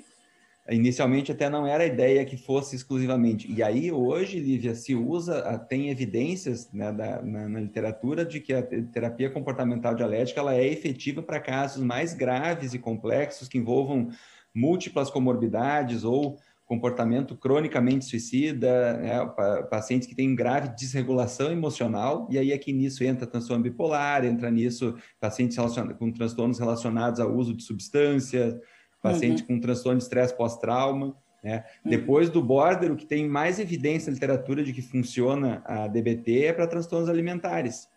[0.69, 3.51] Inicialmente até não era a ideia que fosse exclusivamente.
[3.51, 8.39] E aí hoje, Lívia, se usa, ah, tem evidências né, da, na, na, literatura de
[8.39, 13.57] que a terapia comportamental dialética ela é efetiva para casos mais graves e complexos que
[13.57, 14.09] envolvam
[14.55, 16.37] múltiplas comorbidades ou
[16.71, 19.25] comportamento cronicamente suicida, né,
[19.69, 24.95] pacientes que têm grave desregulação emocional, e aí aqui nisso entra transtorno bipolar, entra nisso
[25.19, 25.57] pacientes
[25.99, 28.55] com transtornos relacionados ao uso de substâncias,
[29.03, 29.47] pacientes uhum.
[29.47, 31.13] com transtorno de estresse pós-trauma.
[31.43, 31.65] Né?
[31.83, 31.91] Uhum.
[31.91, 36.45] Depois do border, o que tem mais evidência na literatura de que funciona a DBT
[36.45, 37.89] é para transtornos alimentares.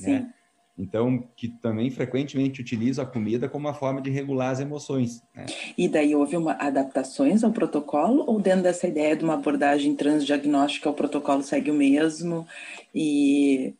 [0.00, 0.32] Né?
[0.78, 5.22] Então, que também frequentemente utiliza a comida como uma forma de regular as emoções.
[5.34, 5.46] Né?
[5.76, 10.90] E daí houve uma adaptações ao protocolo ou dentro dessa ideia de uma abordagem transdiagnóstica
[10.90, 12.46] o protocolo segue o mesmo
[12.94, 13.74] e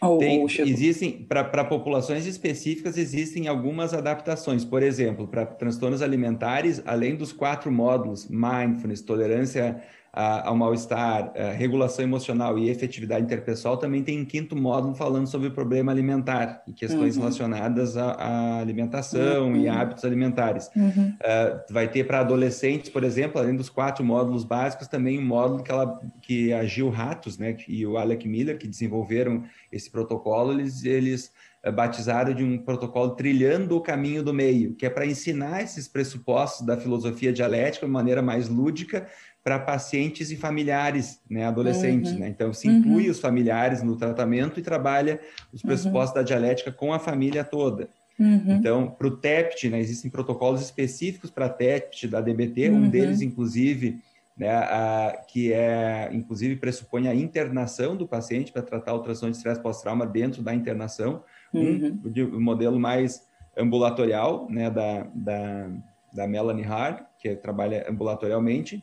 [0.00, 4.64] ou, Tem, ou existem para populações específicas existem algumas adaptações.
[4.64, 9.82] Por exemplo, para transtornos alimentares, além dos quatro módulos mindfulness, tolerância
[10.16, 15.50] ao mal-estar, regulação emocional e efetividade interpessoal, também tem um quinto módulo falando sobre o
[15.50, 17.22] problema alimentar e questões uhum.
[17.22, 19.56] relacionadas à, alimentação uhum.
[19.56, 20.70] e hábitos alimentares.
[20.76, 21.14] Uhum.
[21.20, 25.62] Uh, vai ter para adolescentes, por exemplo, além dos quatro módulos básicos, também um módulo
[25.62, 30.52] que, ela, que a Gil Ratos né, e o Alec Miller, que desenvolveram esse protocolo,
[30.52, 35.06] eles, eles eh, batizaram de um protocolo trilhando o caminho do meio, que é para
[35.06, 39.06] ensinar esses pressupostos da filosofia dialética de maneira mais lúdica,
[39.44, 42.20] para pacientes e familiares, né, adolescentes, uhum.
[42.20, 42.28] né?
[42.28, 43.10] Então se inclui uhum.
[43.10, 45.20] os familiares no tratamento e trabalha
[45.52, 45.68] os uhum.
[45.68, 46.22] pressupostos uhum.
[46.22, 47.90] da dialética com a família toda.
[48.18, 48.42] Uhum.
[48.46, 52.88] Então, para o TEPT, né, existem protocolos específicos para TEPT da DBT, um uhum.
[52.88, 54.00] deles, inclusive,
[54.34, 59.36] né, a, que é, inclusive, pressupõe a internação do paciente para tratar o transtorno de
[59.36, 63.26] estresse pós-trauma dentro da internação, um, de, um modelo mais
[63.58, 65.70] ambulatorial, né, da, da,
[66.12, 68.82] da Melanie Hart, que trabalha ambulatorialmente,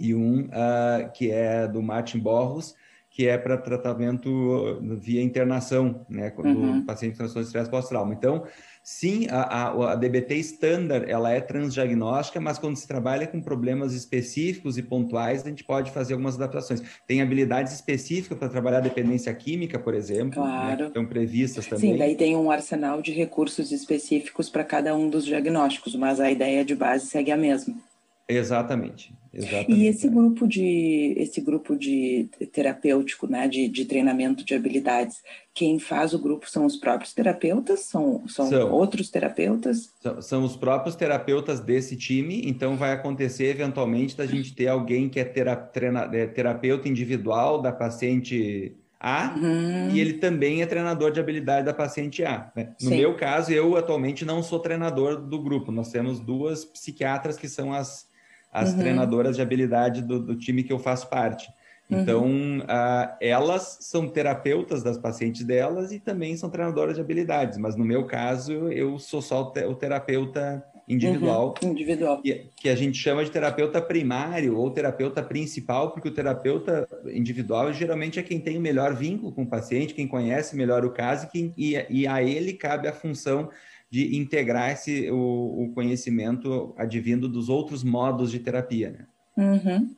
[0.00, 2.74] e um uh, que é do Martin Borros,
[3.10, 6.84] que é para tratamento via internação, né, do uhum.
[6.84, 8.14] paciente com transtorno de estresse pós-trauma.
[8.14, 8.44] Então,
[8.84, 13.94] sim, a, a, a, DBT standard, ela é transdiagnóstica, mas quando se trabalha com problemas
[13.94, 16.82] específicos e pontuais, a gente pode fazer algumas adaptações.
[17.04, 20.68] Tem habilidades específicas para trabalhar dependência química, por exemplo, claro.
[20.68, 21.92] né, que estão previstas também.
[21.92, 26.30] Sim, daí tem um arsenal de recursos específicos para cada um dos diagnósticos, mas a
[26.30, 27.89] ideia de base segue a mesma.
[28.32, 29.72] Exatamente, exatamente.
[29.72, 35.78] E esse grupo de esse grupo de terapêutico, né, de, de treinamento de habilidades, quem
[35.78, 39.90] faz o grupo são os próprios terapeutas, são, são, são outros terapeutas?
[40.00, 42.42] São, são, os próprios terapeutas desse time.
[42.46, 47.60] Então vai acontecer eventualmente da gente ter alguém que é, tera, treina, é terapeuta individual
[47.60, 49.88] da paciente a, uhum.
[49.90, 52.52] e ele também é treinador de habilidade da paciente A.
[52.54, 52.74] Né?
[52.82, 55.72] No meu caso, eu atualmente não sou treinador do grupo.
[55.72, 58.09] Nós temos duas psiquiatras que são as
[58.52, 58.78] as uhum.
[58.78, 61.48] treinadoras de habilidade do, do, time que eu faço parte.
[61.88, 62.00] Uhum.
[62.00, 62.58] Então, uhum.
[62.60, 67.84] uh, elas são terapeutas das pacientes delas e também são treinadoras de habilidades, mas no
[67.84, 71.70] meu caso, eu sou só o, te o terapeuta individual, uhum.
[71.70, 72.20] individual.
[72.20, 77.72] Que, que, a gente chama de terapeuta primário ou terapeuta principal, porque o terapeuta individual
[77.72, 81.26] geralmente é quem tem o melhor vínculo com o paciente, quem conhece melhor o caso
[81.26, 83.48] e, quem, e, e a ele cabe a função
[83.90, 88.90] de integrar esse, o, o conhecimento advindo dos outros modos de terapia.
[88.90, 89.06] Né?
[89.36, 89.94] Uhum,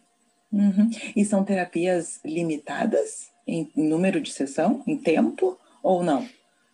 [0.52, 0.90] uhum.
[1.14, 6.26] E são terapias limitadas em número de sessão, em tempo, ou não?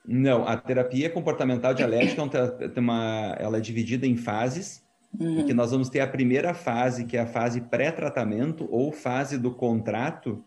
[0.06, 4.82] Não, a terapia comportamental dialética é uma, ela é dividida em fases,
[5.18, 5.40] uhum.
[5.40, 9.36] e que nós vamos ter a primeira fase, que é a fase pré-tratamento ou fase
[9.36, 10.42] do contrato,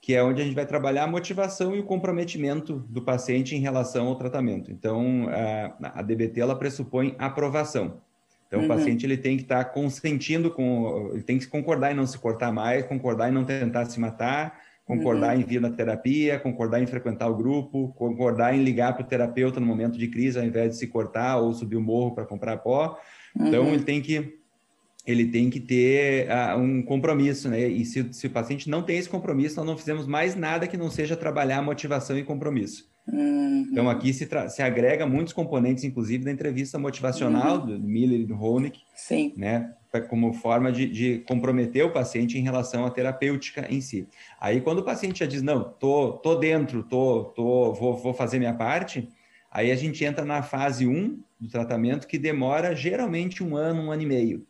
[0.00, 3.60] que é onde a gente vai trabalhar a motivação e o comprometimento do paciente em
[3.60, 4.72] relação ao tratamento.
[4.72, 8.00] Então, a, a DBT ela pressupõe aprovação.
[8.46, 8.64] Então, uhum.
[8.64, 12.06] o paciente ele tem que estar tá consentindo com, ele tem que concordar em não
[12.06, 15.42] se cortar mais, concordar em não tentar se matar, concordar uhum.
[15.42, 19.60] em vir na terapia, concordar em frequentar o grupo, concordar em ligar para o terapeuta
[19.60, 22.56] no momento de crise, ao invés de se cortar ou subir o morro para comprar
[22.56, 22.98] pó.
[23.38, 23.74] Então, uhum.
[23.74, 24.39] ele tem que
[25.06, 27.66] ele tem que ter uh, um compromisso, né?
[27.66, 30.76] E se, se, o paciente não tem esse compromisso, nós não fizemos mais nada que
[30.76, 32.88] não seja trabalhar motivação e compromisso.
[33.08, 33.66] Uhum.
[33.70, 37.66] Então, aqui se, se, agrega muitos componentes, inclusive, da entrevista motivacional uhum.
[37.66, 39.32] do Miller e do Honig, Sim.
[39.36, 39.72] né?
[40.08, 44.06] Como forma de, de, comprometer o paciente em relação à terapêutica em si.
[44.40, 48.38] Aí, quando o paciente já diz, não, tô, tô dentro, tô, tô, vou, vou fazer
[48.38, 49.08] minha parte,
[49.50, 53.90] aí a gente entra na fase 1 do tratamento, que demora geralmente um ano, um
[53.90, 54.46] ano e meio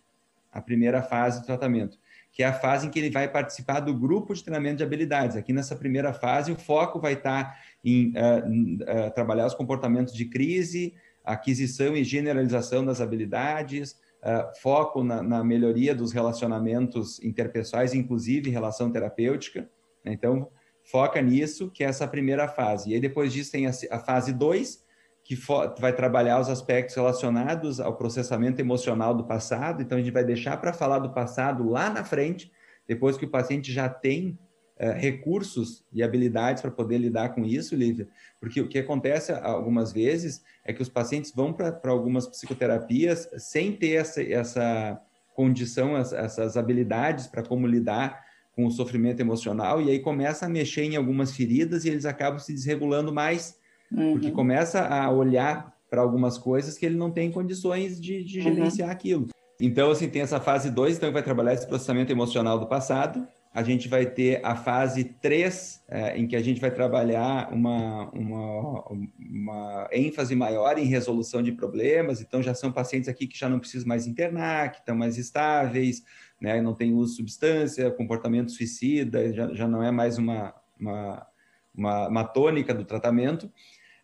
[0.52, 1.98] a primeira fase do tratamento,
[2.32, 5.36] que é a fase em que ele vai participar do grupo de treinamento de habilidades.
[5.36, 10.24] Aqui nessa primeira fase, o foco vai estar em uh, uh, trabalhar os comportamentos de
[10.24, 18.50] crise, aquisição e generalização das habilidades, uh, foco na, na, melhoria dos relacionamentos interpessoais, inclusive
[18.50, 19.68] relação terapêutica.
[20.04, 20.48] Então,
[20.84, 22.90] foca nisso, que é essa primeira fase.
[22.90, 24.84] E aí, depois disso, tem a, a fase 2,
[25.30, 25.38] que
[25.80, 29.80] vai trabalhar os aspectos relacionados ao processamento emocional do passado.
[29.80, 32.50] Então, a gente vai deixar para falar do passado lá na frente,
[32.84, 34.36] depois que o paciente já tem
[34.80, 38.08] uh, recursos e habilidades para poder lidar com isso, Lívia.
[38.40, 43.70] Porque o que acontece algumas vezes é que os pacientes vão para algumas psicoterapias sem
[43.70, 45.00] ter essa, essa
[45.32, 50.82] condição, essas habilidades para como lidar com o sofrimento emocional, e aí começa a mexer
[50.82, 53.59] em algumas feridas e eles acabam se desregulando mais
[53.92, 54.12] uhum.
[54.12, 58.44] porque começa a olhar para algumas coisas que ele não tem condições de, de uhum.
[58.44, 59.28] gerenciar aquilo.
[59.60, 63.62] Então, assim, tem essa fase 2, então vai trabalhar esse processamento emocional do passado, a
[63.62, 68.84] gente vai ter a fase 3, é, em que a gente vai trabalhar uma, uma,
[69.18, 72.20] uma, ênfase maior em resolução de problemas.
[72.20, 76.04] Então, já são pacientes aqui que já não precisam mais internar, que estão mais estáveis,
[76.40, 81.26] né, não tem uso de substância, comportamento suicida, já, já não é mais uma, uma,
[81.74, 83.50] uma, uma tônica do tratamento.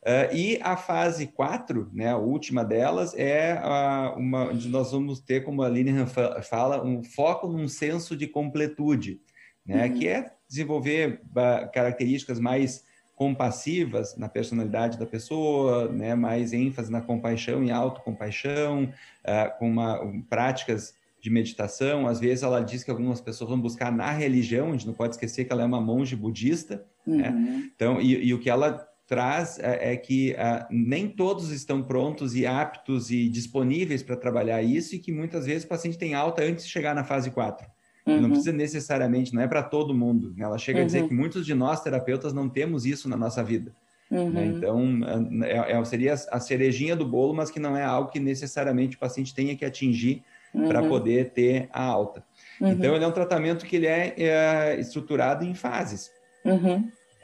[0.06, 5.20] Uh, e a fase 4, né, a última delas, é uh, uma onde nós vamos
[5.20, 9.20] ter, como a Linehan fala, um foco num senso de completude
[9.66, 9.86] né?
[9.86, 9.98] Uhum.
[9.98, 16.14] Que é desenvolver uh, características mais compassivas na personalidade da pessoa, né?
[16.14, 22.06] Mais ênfase na compaixão e autocompaixão, uh, com uma, um, práticas de meditação.
[22.06, 25.14] Às vezes ela diz que algumas pessoas vão buscar na religião, a gente não pode
[25.14, 27.30] esquecer que ela é uma monge budista, né?
[27.30, 27.42] uhum.
[27.42, 27.70] né?
[27.74, 32.34] Então, e, e, o que ela traz é, é que uh, nem todos estão prontos
[32.34, 36.42] e aptos e disponíveis para trabalhar isso e que muitas vezes o paciente tem alta
[36.42, 37.66] antes de chegar na fase 4.
[38.06, 38.20] Uhum.
[38.20, 40.32] Não precisa necessariamente, não é para todo mundo.
[40.36, 40.44] Né?
[40.44, 40.84] Ela chega uhum.
[40.84, 41.08] a dizer uhum.
[41.08, 43.72] que muitos de nós, terapeutas, não temos isso na nossa vida.
[44.10, 44.30] Uhum.
[44.30, 44.46] Né?
[44.46, 45.00] Então,
[45.44, 49.00] é, é, seria a cerejinha do bolo, mas que não é algo que necessariamente o
[49.00, 50.88] paciente tenha que atingir para uhum.
[50.88, 52.24] poder ter a alta.
[52.60, 52.70] Uhum.
[52.70, 56.10] Então, ele é um tratamento que ele é, é estruturado em fases.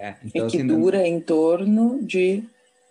[0.02, 2.42] É, então, e que assim, dura em torno de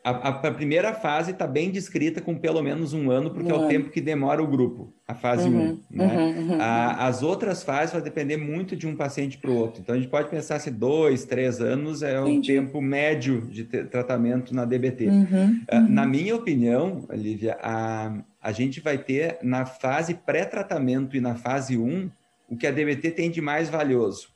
[0.03, 3.57] a, a, primeira fase está bem descrita com pelo menos um ano, porque um é
[3.57, 3.69] o ano.
[3.69, 5.51] tempo que demora o grupo, a fase 1.
[5.51, 6.17] Uhum, um, né?
[6.17, 9.81] Uhum, uhum, a, as outras fases vai depender muito de um paciente para o outro.
[9.81, 12.51] Então, a gente pode pensar se dois, três anos é Entendi.
[12.51, 15.05] o tempo médio de tratamento na DBT.
[15.05, 21.21] Uhum, uh, na minha opinião, Olivia, a, a gente vai ter na fase pré-tratamento e
[21.21, 22.09] na fase 1
[22.49, 24.30] o que a DBT tem de mais valioso.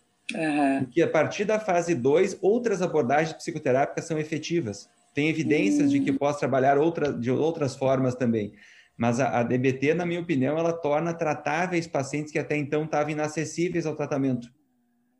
[0.79, 4.89] Porque a partir da fase 2, outras abordagens psicoterápicas são efetivas.
[5.13, 6.17] Tem evidências de que hum.
[6.17, 8.53] posso trabalhar outra, de outras formas também.
[8.97, 13.11] Mas a, a, DBT, na minha opinião, ela torna tratáveis pacientes que até então estavam
[13.11, 14.51] inacessíveis ao tratamento.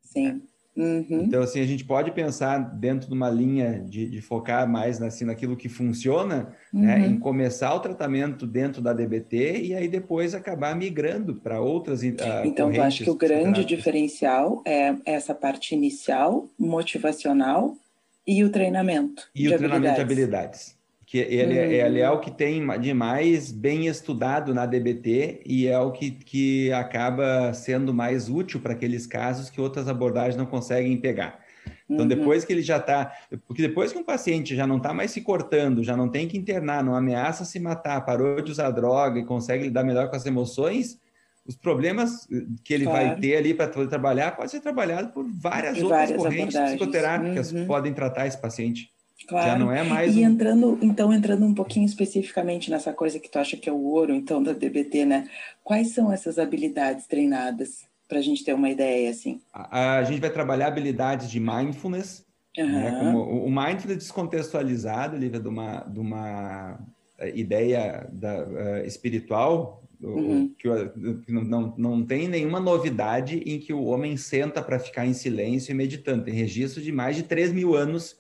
[0.01, 0.41] Sim.
[0.75, 1.23] Uhum.
[1.23, 5.23] Então, assim, a gente pode pensar dentro de uma linha de, de focar mais assim,
[5.23, 7.01] naquilo que funciona, né, uhum.
[7.01, 12.01] né, em começar o tratamento dentro da DBT e aí depois acabar migrando para outras.
[12.01, 17.75] Uh, então, eu acho que o grande diferencial é essa parte inicial, motivacional,
[18.27, 19.29] e o treinamento.
[19.35, 20.74] E o treinamento de habilidades.
[21.05, 21.71] Que ele, hum.
[21.71, 26.11] ele é o que tem de mais bem estudado na DBT e é o que,
[26.11, 31.45] que acaba sendo mais útil para aqueles casos que outras abordagens não conseguem pegar.
[31.87, 32.07] Então, uhum.
[32.07, 33.13] depois que ele já está.
[33.47, 36.37] Porque depois que um paciente já não está mais se cortando, já não tem que
[36.37, 40.25] internar, não ameaça se matar, parou de usar droga e consegue lidar melhor com as
[40.25, 40.99] emoções,
[41.47, 42.27] os problemas
[42.63, 43.07] que ele claro.
[43.07, 47.51] vai ter ali para poder trabalhar pode ser trabalhado por várias outras várias correntes psicoterápicas
[47.51, 47.61] uhum.
[47.61, 48.89] que podem tratar esse paciente.
[49.27, 49.47] Claro.
[49.47, 50.15] Já não é mais.
[50.15, 50.29] E um...
[50.29, 54.13] entrando, então, entrando um pouquinho especificamente nessa coisa que tu acha que é o ouro,
[54.13, 55.29] então, da DBT, né?
[55.63, 57.85] Quais são essas habilidades treinadas?
[58.07, 59.41] Para a gente ter uma ideia, assim.
[59.51, 62.23] A, a, gente vai trabalhar habilidades de mindfulness,
[62.55, 62.71] uhum.
[62.71, 62.99] né?
[62.99, 66.79] Como o, o mindfulness descontextualizado, Lívia, de uma, de uma
[67.17, 70.53] eh, ideia da, uh, espiritual, Uhum.
[70.59, 70.67] Que,
[71.27, 75.73] não, não tem nenhuma novidade em que o homem senta para ficar em silêncio e
[75.73, 76.25] meditando.
[76.25, 78.15] Tem registro de mais de 3 mil anos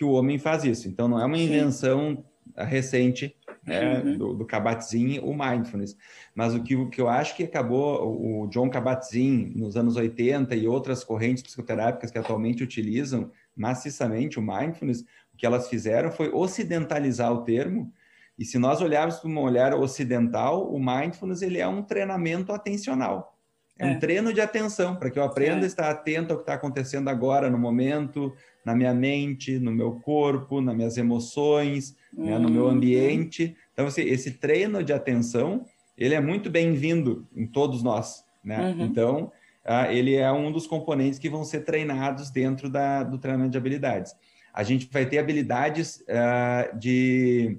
[0.00, 0.88] que o homem faz isso.
[0.88, 2.24] Então, não é uma invenção
[2.56, 2.64] Sim.
[2.64, 3.36] recente
[3.66, 4.16] né, uhum.
[4.16, 5.94] do, do Kabat-Zinn, o mindfulness.
[6.34, 10.56] Mas o que, o que eu acho que acabou, o John Kabat-Zinn, nos anos 80,
[10.56, 15.02] e outras correntes psicoterápicas que atualmente utilizam maciçamente o mindfulness,
[15.34, 17.92] o que elas fizeram foi ocidentalizar o termo
[18.38, 23.36] e se nós olharmos para uma olhar ocidental, o mindfulness ele é um treinamento atencional.
[23.80, 23.90] É, é.
[23.90, 25.64] um treino de atenção, para que eu aprenda é.
[25.64, 28.32] a estar atento ao que está acontecendo agora, no momento,
[28.64, 32.70] na minha mente, no meu corpo, nas minhas emoções, né, no meu uhum.
[32.70, 33.56] ambiente.
[33.72, 35.64] Então, esse, esse, treino de atenção,
[35.96, 38.24] ele é muito bem-vindo em todos nós.
[38.44, 38.70] Né?
[38.70, 38.84] Uhum.
[38.84, 39.32] Então,
[39.64, 43.58] uh, ele é um dos componentes que vão ser treinados dentro da, do treinamento de
[43.58, 44.14] habilidades.
[44.52, 47.58] A gente vai ter habilidades uh, de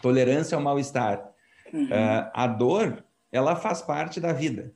[0.00, 1.30] tolerância ao mal-estar.
[1.72, 1.84] Uhum.
[1.84, 4.72] Uh, a dor, ela faz parte da vida.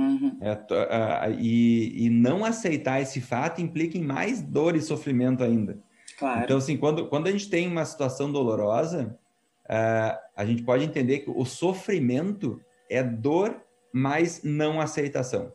[0.00, 0.38] Uhum.
[0.40, 5.78] É, e, e, não aceitar esse fato implica em mais dor e sofrimento ainda.
[6.18, 6.44] Claro.
[6.44, 9.18] Então, assim, quando, quando a gente tem uma situação dolorosa,
[9.66, 15.52] uh, a gente pode entender que o sofrimento é dor, mas não aceitação.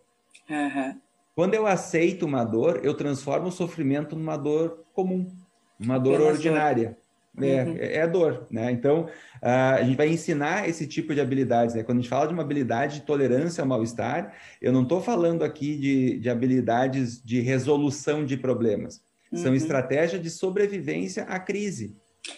[0.48, 1.00] Uhum.
[1.34, 5.28] Quando eu aceito uma dor, eu transformo o sofrimento numa dor comum,
[5.80, 6.90] uma dor ordinária.
[6.90, 7.05] Dor.
[7.42, 7.76] É, uhum.
[7.78, 8.72] É, é dor, né?
[8.72, 9.08] Então,
[9.42, 11.84] a gente vai ensinar esse tipo de habilidades, né?
[11.84, 15.44] Quando a gente fala de uma habilidade de tolerância ao mal-estar, eu não estou falando
[15.44, 19.02] aqui de, de habilidades de resolução de problemas.
[19.32, 19.40] Uhum.
[19.40, 21.96] São estratégias de sobrevivência à crise.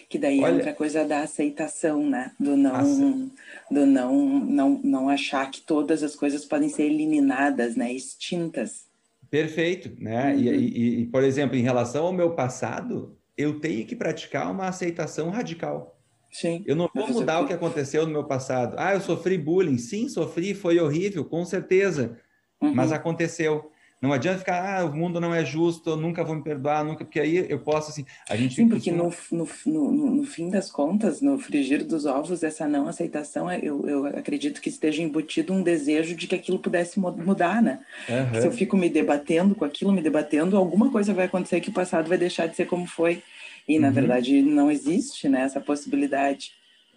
[0.08, 2.32] Que daí é Olha, é outra coisa da aceitação, né?
[2.38, 3.30] Do não,
[3.70, 7.92] do não, não, não achar que todas as coisas podem ser eliminadas, né?
[7.92, 8.86] Extintas.
[9.30, 10.34] Perfeito, né?
[10.34, 10.40] Uhum.
[10.40, 14.66] E, e, e, por exemplo, em relação ao meu passado, eu tenho que praticar uma
[14.66, 15.96] aceitação radical.
[16.30, 16.62] Sim.
[16.66, 18.74] Eu não vou mudar o que aconteceu no meu passado.
[18.76, 19.78] Ah, eu sofri bullying.
[19.78, 22.18] Sim, sofri, foi horrível, com certeza.
[22.60, 22.74] Uhum.
[22.74, 23.70] Mas aconteceu.
[24.00, 27.04] Não adianta ficar, ah, o mundo não é justo, eu nunca vou me perdoar, nunca,
[27.04, 28.06] porque aí eu posso assim.
[28.28, 32.44] A gente Sim, porque no, no, no, no, fim das contas, no frigir dos ovos,
[32.44, 36.60] essa não aceitação, é, eu, eu acredito que esteja embutido um desejo de que aquilo
[36.60, 37.80] pudesse mudar, né?
[38.08, 38.40] Uhum.
[38.40, 41.74] Se eu fico me debatendo com aquilo, me debatendo, alguma coisa vai acontecer que o
[41.74, 43.20] passado vai deixar de ser como foi.
[43.66, 43.94] E, na uhum.
[43.94, 46.52] verdade, não existe né, essa possibilidade.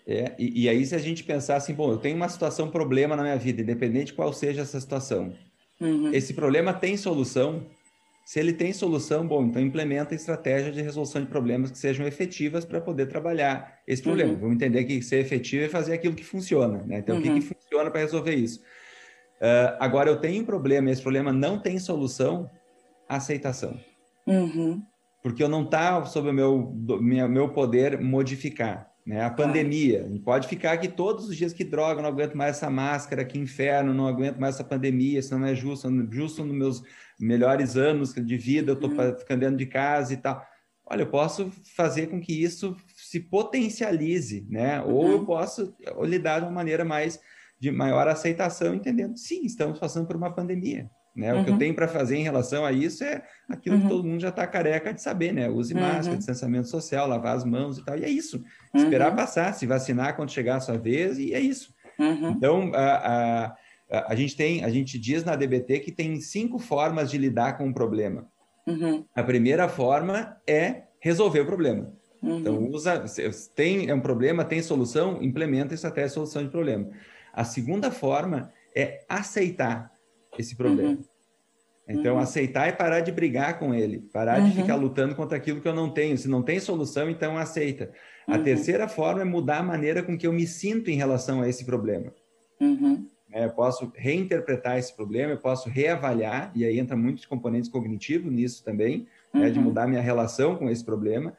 [0.05, 3.15] É, e, e aí, se a gente pensar assim, bom, eu tenho uma situação, problema
[3.15, 5.33] na minha vida, independente de qual seja essa situação
[5.81, 6.13] Uhum.
[6.13, 7.65] Esse problema tem solução?
[8.23, 12.63] Se ele tem solução, bom, então implementa estratégia de resolução de problemas que sejam efetivas
[12.63, 14.33] para poder trabalhar esse problema.
[14.33, 14.39] Uhum.
[14.39, 16.99] Vamos entender que ser efetivo é fazer aquilo que funciona, né?
[16.99, 17.21] Então, uhum.
[17.21, 17.41] o que, que uhum.
[17.41, 18.59] funciona para resolver isso?
[19.41, 22.49] Uh, agora, eu tenho um problema e esse problema não tem solução,
[23.09, 23.77] aceitação.
[24.27, 24.81] Uhum.
[25.23, 26.71] Porque eu não está sob o meu,
[27.01, 28.90] meu poder modificar.
[29.11, 29.21] Né?
[29.25, 33.25] A pandemia, pode ficar aqui todos os dias, que droga, não aguento mais essa máscara,
[33.25, 36.83] que inferno, não aguento mais essa pandemia, isso não é justo, justo nos meus
[37.19, 39.17] melhores anos de vida, eu estou uhum.
[39.17, 40.41] ficando dentro de casa e tal.
[40.85, 44.79] Olha, eu posso fazer com que isso se potencialize, né?
[44.79, 44.93] Uhum.
[44.93, 47.19] Ou eu posso lidar de uma maneira mais
[47.59, 50.89] de maior aceitação, entendendo, sim, estamos passando por uma pandemia.
[51.15, 51.33] Né?
[51.33, 51.41] Uhum.
[51.41, 51.59] O que eu uhum.
[51.59, 53.81] tenho para fazer em relação a isso é aquilo uhum.
[53.81, 55.49] que todo mundo já está careca de saber, né?
[55.49, 56.17] Use máscara, uhum.
[56.17, 57.97] distanciamento social, lavar as mãos e tal.
[57.97, 58.41] E é isso.
[58.73, 59.17] Esperar uhum.
[59.17, 61.73] passar, se vacinar quando chegar a sua vez, e é isso.
[61.99, 62.29] Uhum.
[62.31, 63.55] Então, a,
[63.89, 67.57] a, a, gente tem, a gente diz na DBT que tem cinco formas de lidar
[67.57, 68.25] com um problema.
[69.13, 71.91] A primeira forma é resolver o problema.
[72.23, 73.03] Então, usa,
[73.55, 76.87] tem é um problema, tem solução, implementa estratégia de solução de problema.
[77.33, 79.91] A segunda forma é aceitar
[80.39, 80.91] esse problema.
[80.91, 81.03] Uhum.
[81.87, 82.21] Então, uhum.
[82.21, 84.49] aceitar e parar de brigar com ele, parar uhum.
[84.49, 86.17] de ficar lutando contra aquilo que eu não tenho.
[86.17, 87.91] Se não tem solução, então aceita.
[88.27, 88.43] A uhum.
[88.43, 91.65] terceira forma é mudar a maneira com que eu me sinto em relação a esse
[91.65, 92.13] problema.
[92.59, 93.07] Uhum.
[93.33, 98.31] É, eu posso reinterpretar esse problema, eu posso reavaliar, e aí entra muitos componentes cognitivos
[98.31, 99.65] nisso também, né, de uhum.
[99.65, 101.33] mudar minha relação com esse problema.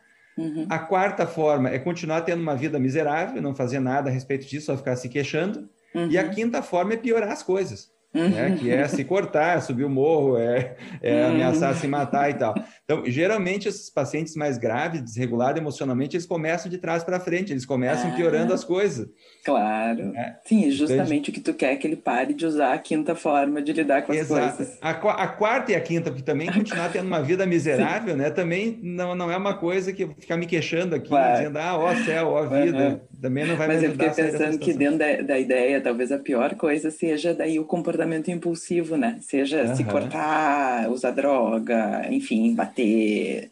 [0.71, 4.67] A quarta forma é continuar tendo uma vida miserável, não fazer nada a respeito disso,
[4.67, 5.69] só ficar se queixando.
[6.09, 8.57] E a quinta forma é piorar as coisas né?
[8.59, 12.55] que é se cortar, subir o morro, é, é ameaçar se matar e tal.
[12.85, 17.65] Então, geralmente, esses pacientes mais graves, desregulados emocionalmente, eles começam de trás para frente, eles
[17.65, 19.09] começam ah, piorando as coisas.
[19.45, 20.15] Claro.
[20.15, 20.37] É.
[20.45, 23.15] Sim, justamente então, o que tu quer é que ele pare de usar a quinta
[23.15, 24.57] forma de lidar com as exato.
[24.57, 24.79] coisas.
[24.81, 28.31] A, a, quarta e a quinta, porque também continuar tendo uma vida miserável, né?
[28.31, 31.39] Também não, não é uma coisa que ficar me queixando aqui, claro.
[31.39, 32.89] dizendo, ah, ó céu, ó vida.
[32.89, 33.01] Uhum.
[33.23, 36.57] Também não vai Mas eu fiquei pensando que dentro da, da ideia, talvez a pior
[36.57, 39.17] coisa seja daí o comportamento impulsivo, né?
[39.21, 39.77] Seja uhum.
[39.77, 43.49] se cortar, usar droga, enfim, bater,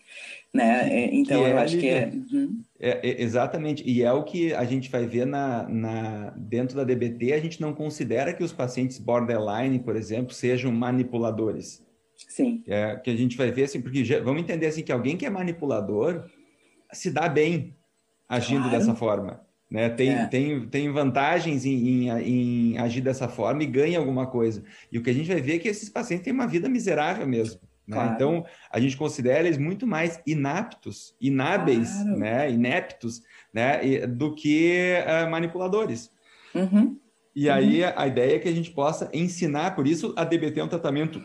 [0.52, 0.88] né?
[0.92, 2.10] É, então eu é acho que é...
[2.12, 2.60] Uhum.
[2.80, 3.10] é...
[3.10, 3.22] é...
[3.22, 7.38] Exatamente, e é o que a gente vai ver na, na, dentro da DBT, a
[7.38, 11.80] gente não considera que os pacientes borderline, por exemplo, sejam manipuladores.
[12.28, 12.64] Sim.
[12.66, 15.24] É, que a gente vai ver assim, porque já, vamos entender assim que alguém que
[15.24, 16.28] é manipulador
[16.92, 17.76] se dá bem
[18.28, 18.76] agindo claro.
[18.76, 19.48] dessa forma.
[19.70, 19.88] Né?
[19.88, 20.26] Tem, é.
[20.26, 24.64] tem, tem vantagens em, em, em, agir dessa forma e ganha alguma coisa.
[24.90, 27.26] E o que a gente vai ver é que esses pacientes têm uma vida miserável
[27.26, 27.60] mesmo.
[27.86, 27.96] Né?
[27.96, 28.14] Claro.
[28.14, 32.18] Então, a gente considera eles muito mais inaptos, inábeis, claro.
[32.18, 32.50] né?
[32.50, 33.22] ineptos,
[33.54, 34.06] né?
[34.08, 36.10] do que uh, manipuladores.
[36.52, 36.98] Uhum.
[37.34, 37.54] E uhum.
[37.54, 40.68] aí, a ideia é que a gente possa ensinar, por isso a DBT é um
[40.68, 41.22] tratamento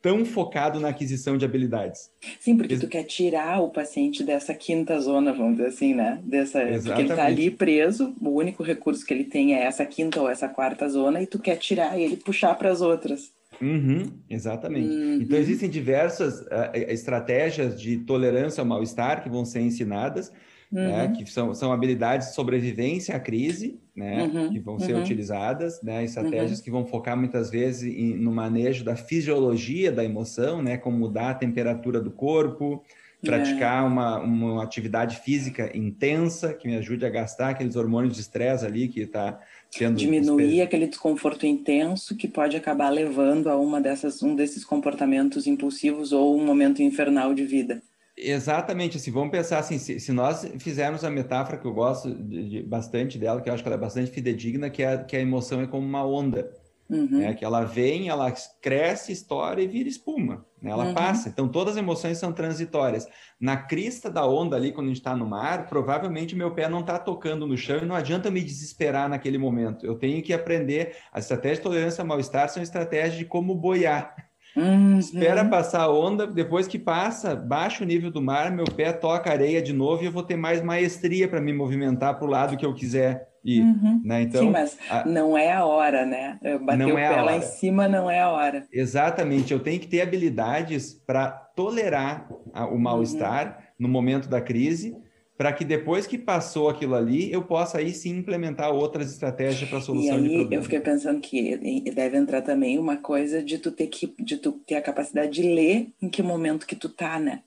[0.00, 2.10] tão focado na aquisição de habilidades.
[2.40, 6.20] Sim, porque Ex tu quer tirar o paciente dessa quinta zona, vamos dizer assim, né?
[6.22, 10.20] Dessa, porque ele está ali preso, o único recurso que ele tem é essa quinta
[10.20, 13.32] ou essa quarta zona, e tu quer tirar ele e puxar para as outras.
[13.60, 14.88] Uhum, exatamente.
[14.88, 15.20] Uhum.
[15.20, 20.32] Então, existem diversas uh, estratégias de tolerância ao mal-estar que vão ser ensinadas,
[20.72, 20.80] uhum.
[20.80, 24.50] né, que são, são habilidades de sobrevivência à crise, né, uhum.
[24.50, 25.02] que vão ser uhum.
[25.02, 26.64] utilizadas, né, estratégias uhum.
[26.64, 31.30] que vão focar muitas vezes em, no manejo da fisiologia da emoção, né, como mudar
[31.30, 32.82] a temperatura do corpo,
[33.20, 33.86] praticar é.
[33.86, 38.86] uma, uma atividade física intensa que me ajude a gastar aqueles hormônios de estresse ali
[38.86, 39.40] que está
[39.70, 45.46] sendo diminuir aquele desconforto intenso que pode acabar levando a uma dessas um desses comportamentos
[45.46, 47.82] impulsivos ou um momento infernal de vida.
[48.20, 52.48] Exatamente, assim, vamos pensar assim, se, se, nós fizermos a metáfora que eu gosto de,
[52.48, 55.20] de, bastante dela, que eu acho que ela é bastante fidedigna, que, é, que a
[55.20, 56.50] emoção é como uma onda,
[56.90, 57.20] uhum.
[57.20, 57.32] né?
[57.34, 60.72] que ela vem, ela cresce, estoura e vira espuma, né?
[60.72, 60.94] ela uhum.
[60.94, 63.06] passa, então todas as emoções são transitórias.
[63.40, 66.80] Na crista da onda ali, quando a gente está no mar, provavelmente meu pé não
[66.80, 70.96] está tocando no chão e não adianta me desesperar naquele momento, eu tenho que aprender,
[71.12, 74.98] as estratégias de tolerância ao mal-estar são estratégias de como boiar, Uhum.
[74.98, 79.30] Espera passar a onda, depois que passa, baixa o nível do mar, meu pé toca
[79.30, 82.56] areia de novo e eu vou ter mais maestria para me movimentar para o lado
[82.56, 83.62] que eu quiser ir.
[83.62, 84.02] Uhum.
[84.04, 84.22] Né?
[84.22, 85.04] Então, Sim, mas a...
[85.04, 86.38] não é a hora, né?
[86.62, 88.66] Bater não o é pé lá em cima não é a hora.
[88.72, 92.28] Exatamente, eu tenho que ter habilidades para tolerar
[92.70, 93.62] o mal-estar uhum.
[93.78, 94.96] no momento da crise
[95.38, 99.80] para que depois que passou aquilo ali, eu possa aí sim implementar outras estratégias para
[99.80, 100.52] solução e aí, de problemas.
[100.52, 101.56] Eu fiquei pensando que
[101.94, 105.42] deve entrar também uma coisa de tu ter que de tu ter a capacidade de
[105.42, 107.42] ler em que momento que tu tá, né?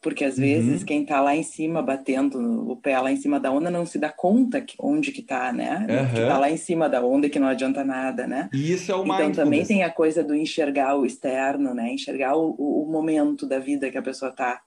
[0.00, 0.86] Porque às vezes uhum.
[0.86, 3.98] quem tá lá em cima batendo o pé lá em cima da onda não se
[3.98, 5.86] dá conta que, onde que tá, né?
[5.88, 6.14] Uhum.
[6.14, 8.50] Que tá lá em cima da onda que não adianta nada, né?
[8.52, 11.92] Isso é o Então também tem a coisa do enxergar o externo, né?
[11.92, 14.60] Enxergar o, o momento da vida que a pessoa tá.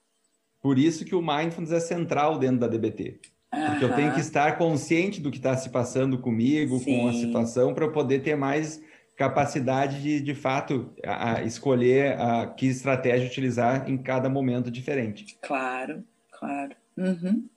[0.65, 3.19] Por isso que o mindfulness é central dentro da DBT.
[3.51, 6.85] Porque eu tenho que estar consciente do que está se passando comigo, Sim.
[6.85, 8.81] com a situação, para eu poder ter mais
[9.15, 15.37] capacidade de, de fato, a, a escolher a, que estratégia utilizar em cada momento diferente.
[15.43, 16.75] Claro, claro.
[16.97, 17.47] Uhum.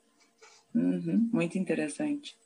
[0.74, 1.30] Uhum.
[1.32, 2.36] Muito interessante.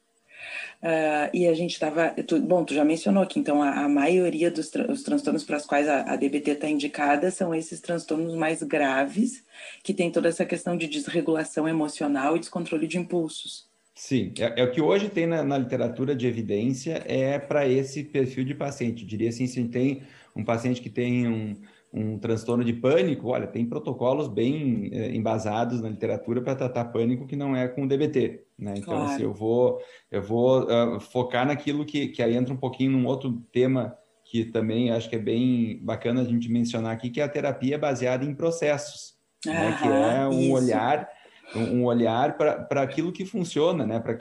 [0.82, 2.14] Uh, e a gente estava.
[2.42, 5.64] Bom, tu já mencionou que então a, a maioria dos tra os transtornos para os
[5.64, 9.44] quais a, a DBT está indicada são esses transtornos mais graves,
[9.82, 13.70] que tem toda essa questão de desregulação emocional e descontrole de impulsos.
[13.94, 18.02] Sim, é, é o que hoje tem na, na literatura de evidência é para esse
[18.02, 19.02] perfil de paciente.
[19.02, 20.02] Eu diria assim, se tem
[20.34, 21.56] um paciente que tem um,
[21.92, 27.26] um transtorno de pânico, olha, tem protocolos bem é, embasados na literatura para tratar pânico
[27.26, 28.74] que não é com DBT, né?
[28.76, 29.04] Então, assim, claro.
[29.04, 29.78] assim, eu vou,
[30.10, 34.46] eu vou uh, focar naquilo que, que aí entra um pouquinho num outro tema que
[34.46, 38.24] também acho que é bem bacana a gente mencionar aqui, que é a terapia baseada
[38.24, 39.14] em processos,
[39.44, 39.76] né?
[39.80, 40.52] Que é um isso.
[40.52, 41.06] olhar
[41.54, 44.00] um olhar para aquilo que funciona, né?
[44.00, 44.16] Para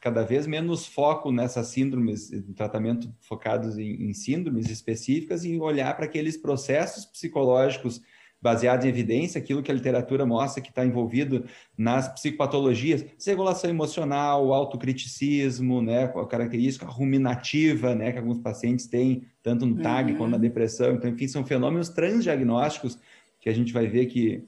[0.00, 6.06] cada vez menos foco nessas síndromes, tratamento focados em, em síndromes específicas e olhar para
[6.06, 8.00] aqueles processos psicológicos
[8.40, 11.44] baseados em evidência, aquilo que a literatura mostra que está envolvido
[11.76, 19.66] nas psicopatologias, regulação emocional, autocriticismo, né, a característica ruminativa, né, que alguns pacientes têm, tanto
[19.66, 20.18] no TAG uhum.
[20.18, 20.94] quanto na depressão.
[20.94, 22.98] Então, enfim, são fenômenos transdiagnósticos
[23.40, 24.44] que a gente vai ver que,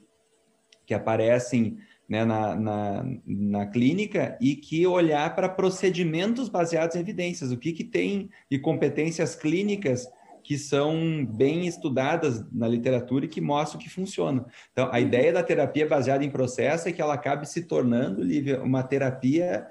[0.85, 1.77] que aparecem
[2.11, 7.71] né, na, na, na, clínica e que olhar para procedimentos baseados em evidências, o que,
[7.71, 10.05] que tem de competências clínicas
[10.43, 14.45] que são bem estudadas na literatura e que mostram que funciona.
[14.73, 18.61] Então, a ideia da terapia baseada em processo é que ela acabe se tornando, Lívia,
[18.61, 19.65] uma terapia,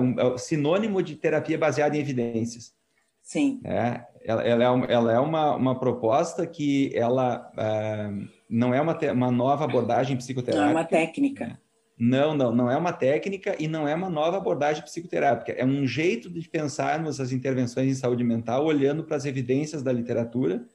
[0.00, 2.72] um, sinônimo de terapia baseada em evidências.
[3.20, 3.60] Sim.
[3.64, 7.52] É, ela, ela, é, ela é uma, uma proposta que ela...
[7.52, 10.64] Uh, não é uma, uma nova abordagem psicoterápica.
[10.64, 11.60] Não é uma técnica.
[11.96, 15.52] Não, não, não é uma técnica e não é uma nova abordagem psicoterápica.
[15.52, 19.92] É um jeito de pensarmos as intervenções em saúde mental olhando para as evidências da
[19.92, 20.66] literatura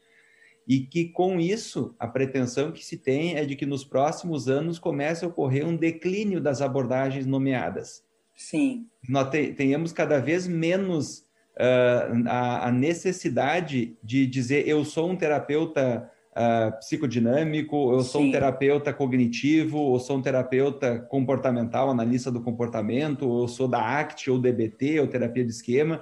[0.68, 4.80] e que com isso a pretensão que se tem é de que nos próximos anos
[4.80, 8.04] comece a ocorrer um declínio das abordagens nomeadas.
[8.36, 8.88] Sim.
[9.10, 11.20] Nós te, tenhamos cada vez menos
[11.58, 18.28] uh, a, a necessidade de dizer eu sou um terapeuta uh, psicodinâmico, eu sou Sim.
[18.28, 24.30] um terapeuta cognitivo, ou sou um terapeuta comportamental, analista do comportamento, ou sou da ACT,
[24.30, 26.02] ou DBT, ou terapia de esquema,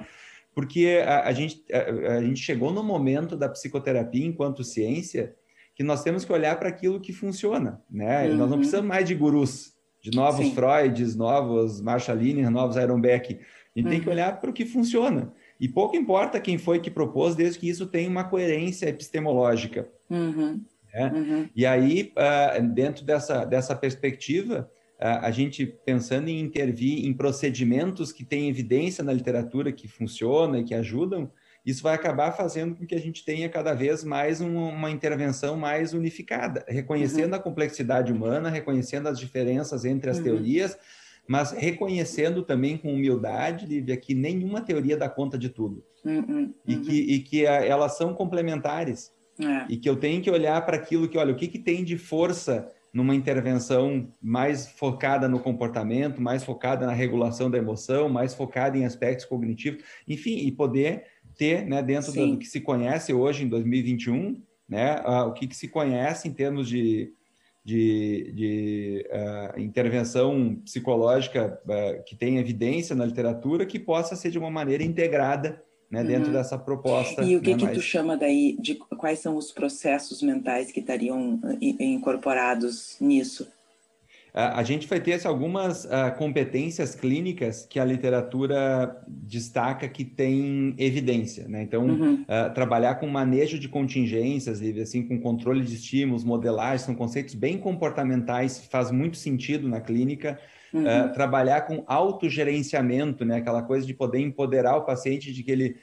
[0.53, 5.35] porque a, a gente, a, a, gente chegou no momento da psicoterapia enquanto ciência
[5.75, 8.27] que nós temos que olhar para aquilo que funciona, né?
[8.27, 8.37] Uhum.
[8.37, 10.53] Nós não precisamos mais de gurus, de novos Sim.
[10.53, 13.33] Freuds, novos Marshall Linear, novos Aaron Beck.
[13.33, 13.89] A gente uhum.
[13.89, 14.13] tem que uhum.
[14.13, 15.33] olhar para o que funciona.
[15.63, 19.87] E pouco importa quem foi que propôs, desde que isso tenha uma coerência epistemológica.
[20.09, 20.61] Uhum.
[20.93, 21.11] Né?
[21.15, 21.49] Uhum.
[21.55, 28.11] E aí, uh, dentro dessa, dessa perspectiva, uh, a gente pensando em intervir em procedimentos
[28.11, 31.31] que têm evidência na literatura que funcionam e que ajudam,
[31.65, 35.55] isso vai acabar fazendo com que a gente tenha cada vez mais um, uma intervenção
[35.55, 37.39] mais unificada, reconhecendo uhum.
[37.39, 40.23] a complexidade humana, reconhecendo as diferenças entre as uhum.
[40.25, 40.77] teorias,
[41.27, 45.83] mas reconhecendo também com humildade, Lívia, que nenhuma teoria dá conta de tudo.
[46.03, 46.53] Uhum, uhum.
[46.67, 49.11] E que, e que a, elas são complementares.
[49.39, 49.65] É.
[49.67, 51.97] E que eu tenho que olhar para aquilo que, olha, o que, que tem de
[51.97, 58.77] força numa intervenção mais focada no comportamento, mais focada na regulação da emoção, mais focada
[58.77, 61.05] em aspectos cognitivos, enfim, e poder
[61.35, 65.55] ter, né, dentro do que se conhece hoje em 2021, né, uh, o que, que
[65.55, 67.11] se conhece em termos de
[67.63, 74.37] de, de uh, intervenção psicológica uh, que tem evidência na literatura que possa ser de
[74.37, 76.07] uma maneira integrada né, uhum.
[76.07, 77.23] dentro dessa proposta.
[77.23, 77.77] E o que, né, que mais...
[77.77, 83.47] tu chama daí de quais são os processos mentais que estariam incorporados nisso?
[84.33, 91.47] A gente vai ter algumas uh, competências clínicas que a literatura destaca que tem evidência,
[91.47, 91.61] né?
[91.61, 92.13] Então, uhum.
[92.23, 97.59] uh, trabalhar com manejo de contingências, assim, com controle de estímulos, modelagem, são conceitos bem
[97.59, 100.39] comportamentais, faz muito sentido na clínica.
[100.73, 100.81] Uhum.
[100.81, 103.37] Uh, trabalhar com autogerenciamento, né?
[103.37, 105.75] Aquela coisa de poder empoderar o paciente de que ele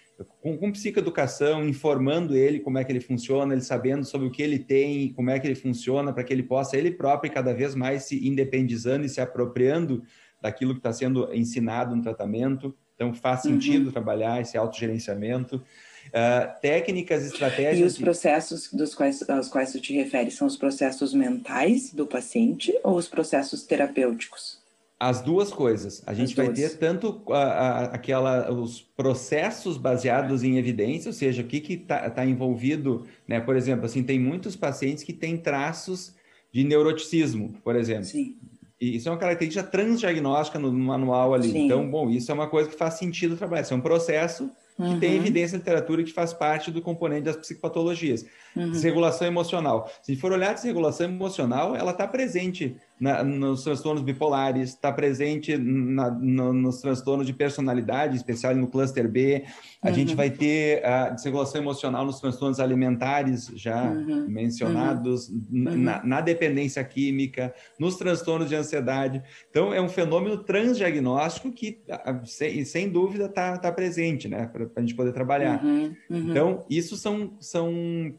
[0.43, 4.43] com, com psicoeducação, informando ele como é que ele funciona, ele sabendo sobre o que
[4.43, 7.75] ele tem, como é que ele funciona, para que ele possa ele próprio cada vez
[7.75, 10.03] mais se independizando e se apropriando
[10.41, 12.75] daquilo que está sendo ensinado no tratamento.
[12.95, 13.53] Então, faz uhum.
[13.53, 13.93] sentido uhum.
[13.93, 15.63] trabalhar esse autogerenciamento.
[16.09, 17.79] Uh, técnicas, estratégias.
[17.79, 22.07] E os processos dos quais, aos quais tu te refere são os processos mentais do
[22.07, 24.60] paciente ou os processos terapêuticos?
[25.01, 26.03] As duas coisas.
[26.07, 26.59] A gente As vai duas.
[26.59, 32.11] ter tanto a, a, aquela, os processos baseados em evidência, ou seja, o que está
[32.11, 33.41] tá envolvido, né?
[33.41, 36.15] Por exemplo, assim, tem muitos pacientes que têm traços
[36.53, 38.05] de neuroticismo, por exemplo.
[38.05, 38.37] Sim.
[38.79, 41.51] E isso é uma característica transdiagnóstica no manual ali.
[41.51, 41.65] Sim.
[41.65, 43.63] Então, bom, isso é uma coisa que faz sentido trabalhar.
[43.63, 45.01] Isso é um processo que uhum.
[45.01, 48.25] tem evidência na literatura que faz parte do componente das psicopatologias.
[48.57, 48.71] Uhum.
[48.71, 49.91] Desregulação emocional.
[50.03, 55.57] Se for olhar a desregulação emocional, ela está presente na, nos transtornos bipolares, está presente
[55.57, 59.45] na, no, nos transtornos de personalidade, especial no cluster B.
[59.83, 59.95] A uhum.
[59.95, 64.29] gente vai ter a desregulação emocional nos transtornos alimentares, já uhum.
[64.29, 65.41] mencionados, uhum.
[65.51, 69.23] Na, na, dependência química, nos transtornos de ansiedade.
[69.49, 71.81] Então, é um fenômeno transdiagnóstico que,
[72.25, 75.65] sem, sem dúvida, está tá presente, né, para a gente poder trabalhar.
[75.65, 75.97] Uhum.
[76.11, 76.31] Uhum.
[76.31, 77.73] Então, isso são, são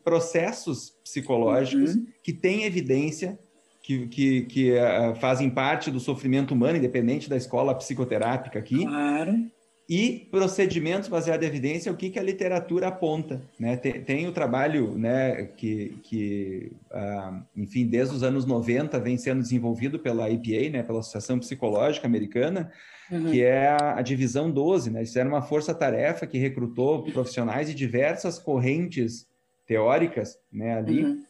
[0.04, 2.08] processos psicológicos uhum.
[2.24, 3.38] que têm evidência
[3.82, 8.86] que, que, que uh, fazem parte do sofrimento humano, independente da escola psicoterápica aqui.
[8.86, 9.52] Claro.
[9.90, 13.42] E procedimentos baseados em evidência, o que, que a literatura aponta.
[13.60, 13.76] Né?
[13.76, 19.42] Tem, tem o trabalho né, que, que uh, enfim, desde os anos 90 vem sendo
[19.42, 22.72] desenvolvido pela EPA, né, pela Associação Psicológica Americana,
[23.12, 23.32] uhum.
[23.32, 24.92] que é a, a, Divisão 12.
[24.92, 25.04] Né?
[25.04, 29.28] Isso era uma força-tarefa que recrutou profissionais de diversas correntes
[29.68, 31.04] teóricas né, ali.
[31.04, 31.24] Uhum.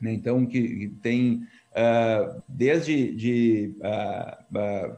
[0.00, 0.14] Né?
[0.14, 1.42] Então, que, que tem
[1.74, 4.96] uh, desde de, uh,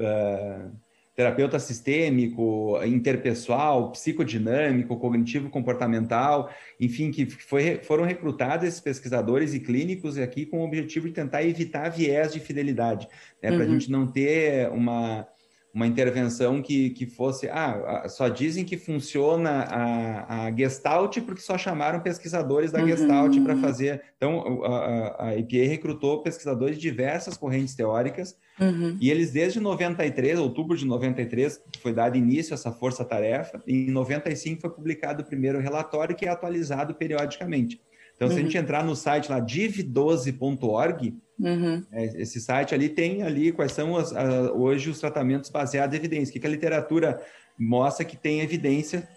[0.00, 0.72] uh,
[1.14, 6.50] terapeuta sistêmico, interpessoal, psicodinâmico, cognitivo comportamental,
[6.80, 11.44] enfim, que foi, foram recrutados esses pesquisadores e clínicos aqui com o objetivo de tentar
[11.44, 13.06] evitar viés de fidelidade,
[13.40, 13.72] né, para a uhum.
[13.74, 15.26] gente não ter uma
[15.74, 21.58] uma intervenção que, que fosse, ah, só dizem que funciona a, a Gestalt porque só
[21.58, 22.86] chamaram pesquisadores da uhum.
[22.86, 24.00] Gestalt para fazer.
[24.16, 28.96] Então, a, a EPA recrutou pesquisadores de diversas correntes teóricas uhum.
[29.00, 33.90] e eles, desde 93, outubro de 93, foi dado início a essa força-tarefa, e em
[33.90, 37.80] 95 foi publicado o primeiro relatório que é atualizado periodicamente.
[38.14, 38.34] Então, uhum.
[38.34, 38.62] se a gente uhum.
[38.62, 41.82] entrar no site lá, div12.org, uhum.
[41.92, 45.98] é, esse site ali tem ali quais são as, a, hoje os tratamentos baseados em
[45.98, 47.20] evidência, o que, que a literatura
[47.58, 49.08] mostra que tem evidência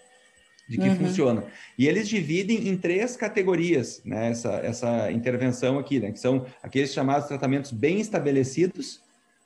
[0.68, 0.97] de que uhum.
[0.97, 1.43] funciona.
[1.78, 6.93] E eles dividem em três categorias, né, essa, essa intervenção aqui, né, que são aqueles
[6.93, 9.01] chamados tratamentos bem estabelecidos,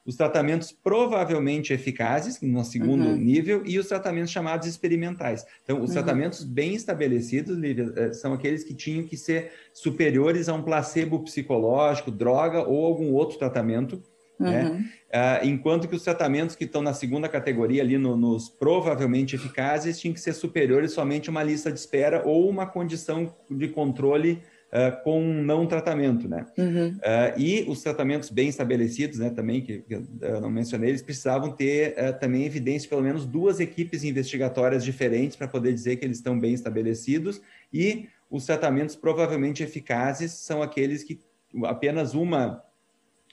[0.06, 3.16] os tratamentos provavelmente eficazes, no segundo uhum.
[3.16, 5.46] nível, e os tratamentos chamados experimentais.
[5.64, 5.94] Então, os uhum.
[5.94, 11.20] tratamentos bem estabelecidos, Lívia, eh, são aqueles que tinham que ser superiores a um placebo
[11.20, 14.02] psicológico, droga ou algum outro tratamento,
[14.40, 14.64] né?
[14.64, 14.86] uhum.
[15.14, 15.40] né?
[15.44, 20.14] Enquanto que os tratamentos que estão na segunda categoria, ali no, nos provavelmente eficazes, tinham
[20.14, 24.42] que ser superiores somente a uma lista de espera ou uma condição de controle
[24.72, 26.46] uh, com não tratamento, né?
[26.58, 26.90] Uhum.
[26.90, 31.52] Uh, e os tratamentos bem estabelecidos, né, também, que, que eu não mencionei, eles precisavam
[31.52, 36.06] ter uh, também evidência de pelo menos duas equipes investigatórias diferentes para poder dizer que
[36.06, 37.42] eles estão bem estabelecidos
[37.74, 41.20] e os tratamentos provavelmente eficazes são aqueles que
[41.66, 42.64] apenas uma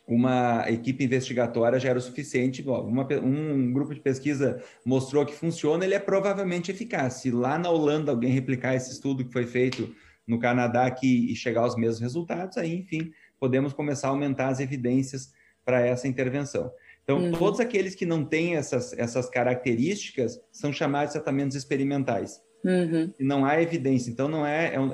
[0.09, 2.63] uma equipe investigatória já era o suficiente.
[2.67, 7.15] Uma, um grupo de pesquisa mostrou que funciona, ele é provavelmente eficaz.
[7.15, 9.95] Se lá na Holanda alguém replicar esse estudo que foi feito
[10.29, 13.11] no Canadá aqui e chegar aos mesmos resultados, aí, enfim,
[13.41, 15.33] podemos começar a aumentar as evidências
[15.65, 16.71] para essa intervenção.
[17.03, 17.33] Então, uhum.
[17.33, 22.43] todos aqueles que não têm essas, essas características são chamados de tratamentos experimentais.
[22.63, 23.13] Uhum.
[23.19, 24.11] E não há evidência.
[24.11, 24.93] Então, não é, é, um,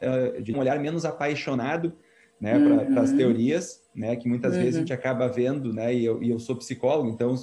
[0.00, 1.92] é de um olhar menos apaixonado
[2.40, 2.92] né, uhum.
[2.92, 4.80] para as teorias, né, que muitas vezes a uhum.
[4.80, 7.34] gente acaba vendo, né, e eu, e eu sou psicólogo, então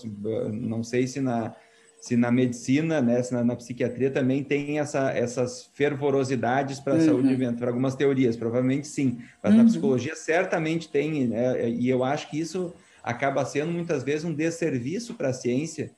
[0.52, 1.56] não sei se na,
[2.00, 6.96] se na medicina, né, se na, na psiquiatria também tem essa, essas fervorosidades para a
[6.98, 7.06] uhum.
[7.06, 9.60] saúde mental, para algumas teorias, provavelmente sim, mas uhum.
[9.60, 12.74] na psicologia certamente tem, né, e eu acho que isso
[13.04, 15.92] acaba sendo muitas vezes um desserviço para a ciência,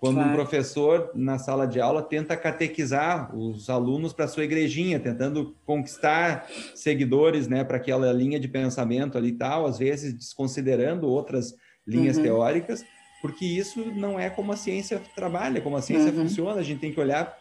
[0.00, 0.30] quando claro.
[0.30, 6.46] um professor na sala de aula tenta catequizar os alunos para sua igrejinha, tentando conquistar
[6.74, 12.16] seguidores, né, para aquela linha de pensamento ali e tal, às vezes desconsiderando outras linhas
[12.16, 12.22] uhum.
[12.22, 12.84] teóricas,
[13.20, 16.22] porque isso não é como a ciência trabalha, como a ciência uhum.
[16.22, 16.60] funciona.
[16.60, 17.36] A gente tem que olhar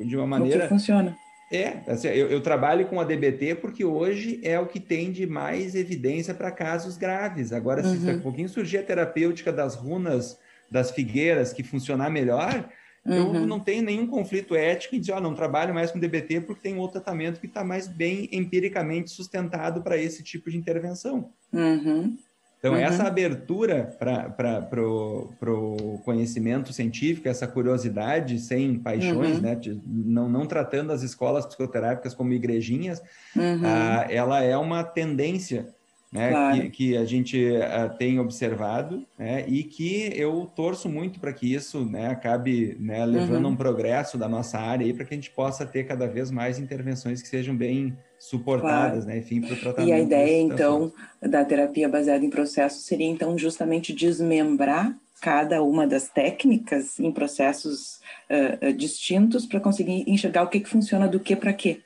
[0.00, 0.60] de uma maneira.
[0.60, 1.16] O que funciona.
[1.52, 5.26] É, assim, eu, eu, trabalho com a DBT porque hoje é o que tem de
[5.26, 7.52] mais evidência para casos graves.
[7.52, 7.92] Agora, uhum.
[7.92, 10.38] se daqui a pouquinho surgir a terapêutica das runas
[10.70, 12.66] das figueiras que funcionar melhor,
[13.04, 13.34] uhum.
[13.34, 16.40] eu não tenho nenhum conflito ético em dizer, ó, oh, não trabalho mais com DBT
[16.40, 21.30] porque tem outro tratamento que está mais bem empiricamente sustentado para esse tipo de intervenção.
[21.52, 22.16] Uhum.
[22.62, 22.78] Então, uhum.
[22.78, 29.42] essa abertura para o conhecimento científico, essa curiosidade sem paixões, uhum.
[29.42, 33.02] né, não, não tratando as escolas psicoterápicas como igrejinhas,
[33.34, 33.62] uhum.
[33.64, 35.74] ah, ela é uma tendência
[36.12, 36.60] né, claro.
[36.60, 41.52] que, que, a gente uh, tem observado né, e que eu torço muito para que
[41.52, 43.52] isso né, acabe né, levando uhum.
[43.52, 47.20] um progresso da nossa área para que a gente possa ter cada vez mais intervenções
[47.20, 49.06] que sejam bem suportadas, claro.
[49.06, 49.88] né, enfim, para o tratamento.
[49.88, 55.86] E a ideia, então, da terapia baseada em processos seria, então, justamente desmembrar cada uma
[55.88, 58.00] das técnicas em processos
[58.30, 61.80] uh, distintos para conseguir enxergar o que, que funciona do que para quê.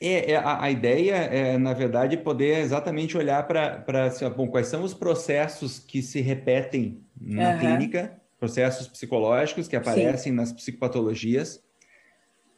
[0.00, 4.66] É, é a, a, ideia é, na verdade, poder exatamente olhar para assim, bom, quais
[4.68, 7.58] são os processos que se repetem na uhum.
[7.58, 10.36] clínica, processos psicológicos que aparecem Sim.
[10.36, 11.62] nas psicopatologias,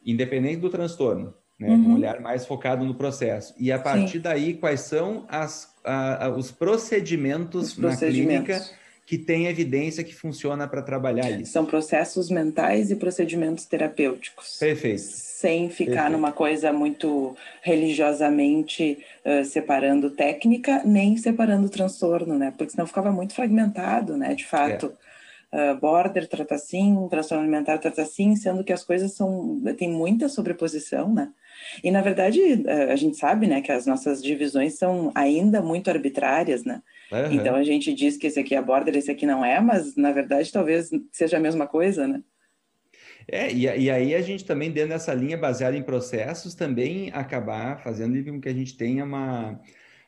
[0.05, 1.69] independente do transtorno, né?
[1.69, 1.91] Uhum.
[1.91, 3.55] Um olhar mais focado no processo.
[3.59, 4.21] E a partir Sim.
[4.21, 8.79] daí, quais são as, a, a, os, procedimentos os procedimentos na clínica
[9.09, 11.51] que tem evidência que funciona para trabalhar isso.
[11.51, 14.59] São processos mentais e procedimentos terapêuticos.
[14.59, 15.01] Perfeito.
[15.01, 16.13] Sem ficar Perfeito.
[16.13, 22.53] numa coisa muito religiosamente uh, separando técnica, nem separando transtorno, né?
[22.55, 24.35] Porque senão ficava muito fragmentado, né?
[24.35, 24.93] De fato.
[25.51, 25.73] É.
[25.73, 30.29] Uh, border trata assim, transtorno alimentar trata assim, sendo que as coisas são tem muita
[30.29, 31.31] sobreposição, né?
[31.83, 32.41] E na verdade
[32.89, 36.83] a gente sabe, né, que as nossas divisões são ainda muito arbitrárias, né?
[37.11, 37.33] Uhum.
[37.33, 40.13] Então a gente diz que esse aqui é border, esse aqui não é, mas na
[40.13, 42.23] verdade talvez seja a mesma coisa, né?
[43.31, 47.79] É, e, e aí a gente também, dentro dessa linha baseada em processos, também acabar
[47.83, 49.61] fazendo com que a gente tenha uma,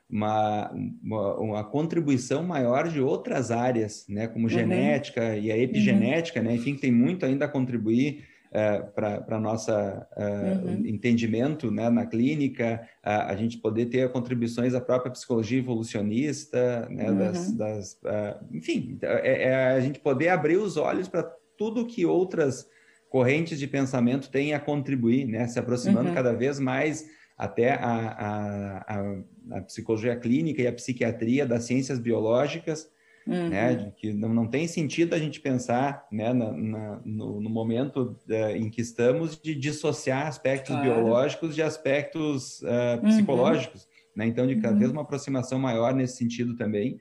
[0.08, 0.72] uma,
[1.02, 4.50] uma, uma, contribuição maior de outras áreas, né, como uhum.
[4.50, 6.46] genética e a epigenética, uhum.
[6.46, 10.24] né, enfim, tem muito ainda a contribuir é, para nossa é,
[10.64, 10.86] uhum.
[10.86, 17.10] entendimento né, na clínica, a, a, gente poder ter contribuições da própria psicologia evolucionista, né,
[17.10, 17.18] uhum.
[17.18, 21.22] das, das uh, enfim, é, é, a gente poder abrir os olhos para
[21.56, 22.68] tudo que outras
[23.08, 26.14] correntes de pensamento têm a contribuir, né, se aproximando uhum.
[26.14, 31.98] cada vez mais até a, a, a, a psicologia clínica e a psiquiatria das ciências
[31.98, 32.90] biológicas,
[33.30, 33.48] uhum.
[33.48, 33.92] né?
[33.96, 38.56] Que não, não tem sentido a gente pensar, né, na, na no, no, momento uh,
[38.56, 40.82] em que estamos, de dissociar aspectos claro.
[40.82, 43.88] biológicos de aspectos uh, psicológicos, uhum.
[44.16, 44.26] né?
[44.26, 44.78] Então, de cada uhum.
[44.80, 47.00] vez uma aproximação maior nesse sentido também.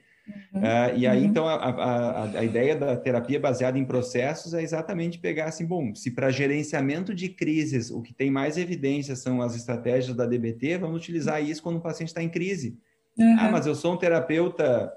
[0.53, 1.25] Uh, e aí, uhum.
[1.25, 5.95] então, a, a, a, ideia da terapia baseada em processos é exatamente pegar assim, bom,
[5.95, 10.77] se para gerenciamento de crises o que tem mais evidência são as estratégias da DBT,
[10.77, 12.77] vamos utilizar isso quando o paciente está em crise.
[13.17, 13.36] Uhum.
[13.39, 14.93] Ah, mas eu sou um terapeuta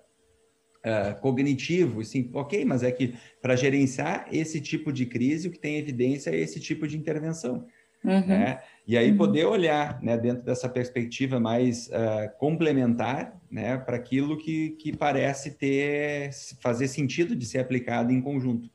[0.84, 5.58] uh, cognitivo, sim, ok, mas é que para gerenciar esse tipo de crise, o que
[5.58, 7.66] tem evidência é esse tipo de intervenção.
[8.04, 8.26] Uhum.
[8.26, 8.60] Né?
[8.86, 9.16] E aí uhum.
[9.16, 15.52] poder olhar né, dentro dessa perspectiva mais uh, complementar né, para aquilo que, que parece
[15.52, 16.30] ter
[16.60, 18.68] fazer sentido de ser aplicado em conjunto.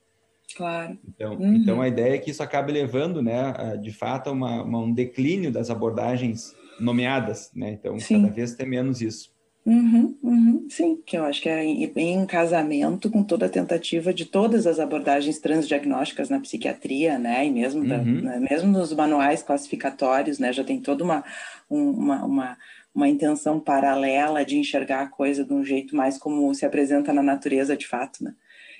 [0.56, 0.98] Claro.
[1.06, 1.56] Então, uhum.
[1.56, 4.94] então a ideia é que isso acabe levando, né, de fato, a uma, uma, um
[4.94, 7.72] declínio das abordagens nomeadas, né?
[7.72, 8.22] Então, Sim.
[8.22, 9.36] cada vez tem menos isso.
[9.68, 14.24] Uhum, uhum, sim, que eu acho que é em, casamento com toda a tentativa de
[14.24, 17.88] todas as abordagens transdiagnósticas na psiquiatria, né, e mesmo, uhum.
[17.88, 21.22] da, né, mesmo nos manuais classificatórios, né, já tem toda uma,
[21.70, 22.58] uma, uma,
[22.96, 27.22] uma, intenção paralela de enxergar a coisa de um jeito mais como se apresenta na
[27.22, 28.34] natureza de fato, né,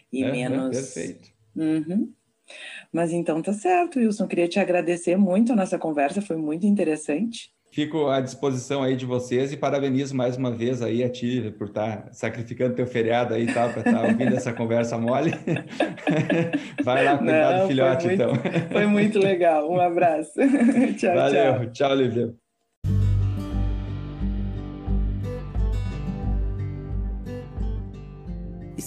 [0.10, 0.70] e é, menos...
[0.70, 1.30] É perfeito.
[1.54, 2.14] Uhum.
[2.94, 7.52] Mas então tá certo, Wilson, queria te agradecer muito a nossa conversa, foi muito interessante.
[7.78, 11.68] Fico à disposição aí de vocês e parabenizo mais uma vez aí a ti por
[11.68, 15.30] estar tá sacrificando teu feriado aí tá, para estar ouvindo essa conversa mole.
[16.84, 18.70] Vai lá cuidar do filhote, foi muito, então.
[18.72, 19.72] Foi muito legal.
[19.72, 20.32] Um abraço.
[20.98, 21.54] tchau, Valeu.
[21.54, 21.72] tchau.
[21.72, 22.47] Tchau, Olivia.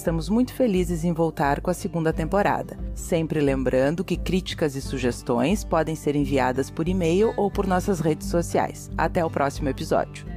[0.01, 2.75] Estamos muito felizes em voltar com a segunda temporada.
[2.95, 8.25] Sempre lembrando que críticas e sugestões podem ser enviadas por e-mail ou por nossas redes
[8.25, 8.89] sociais.
[8.97, 10.30] Até o próximo episódio.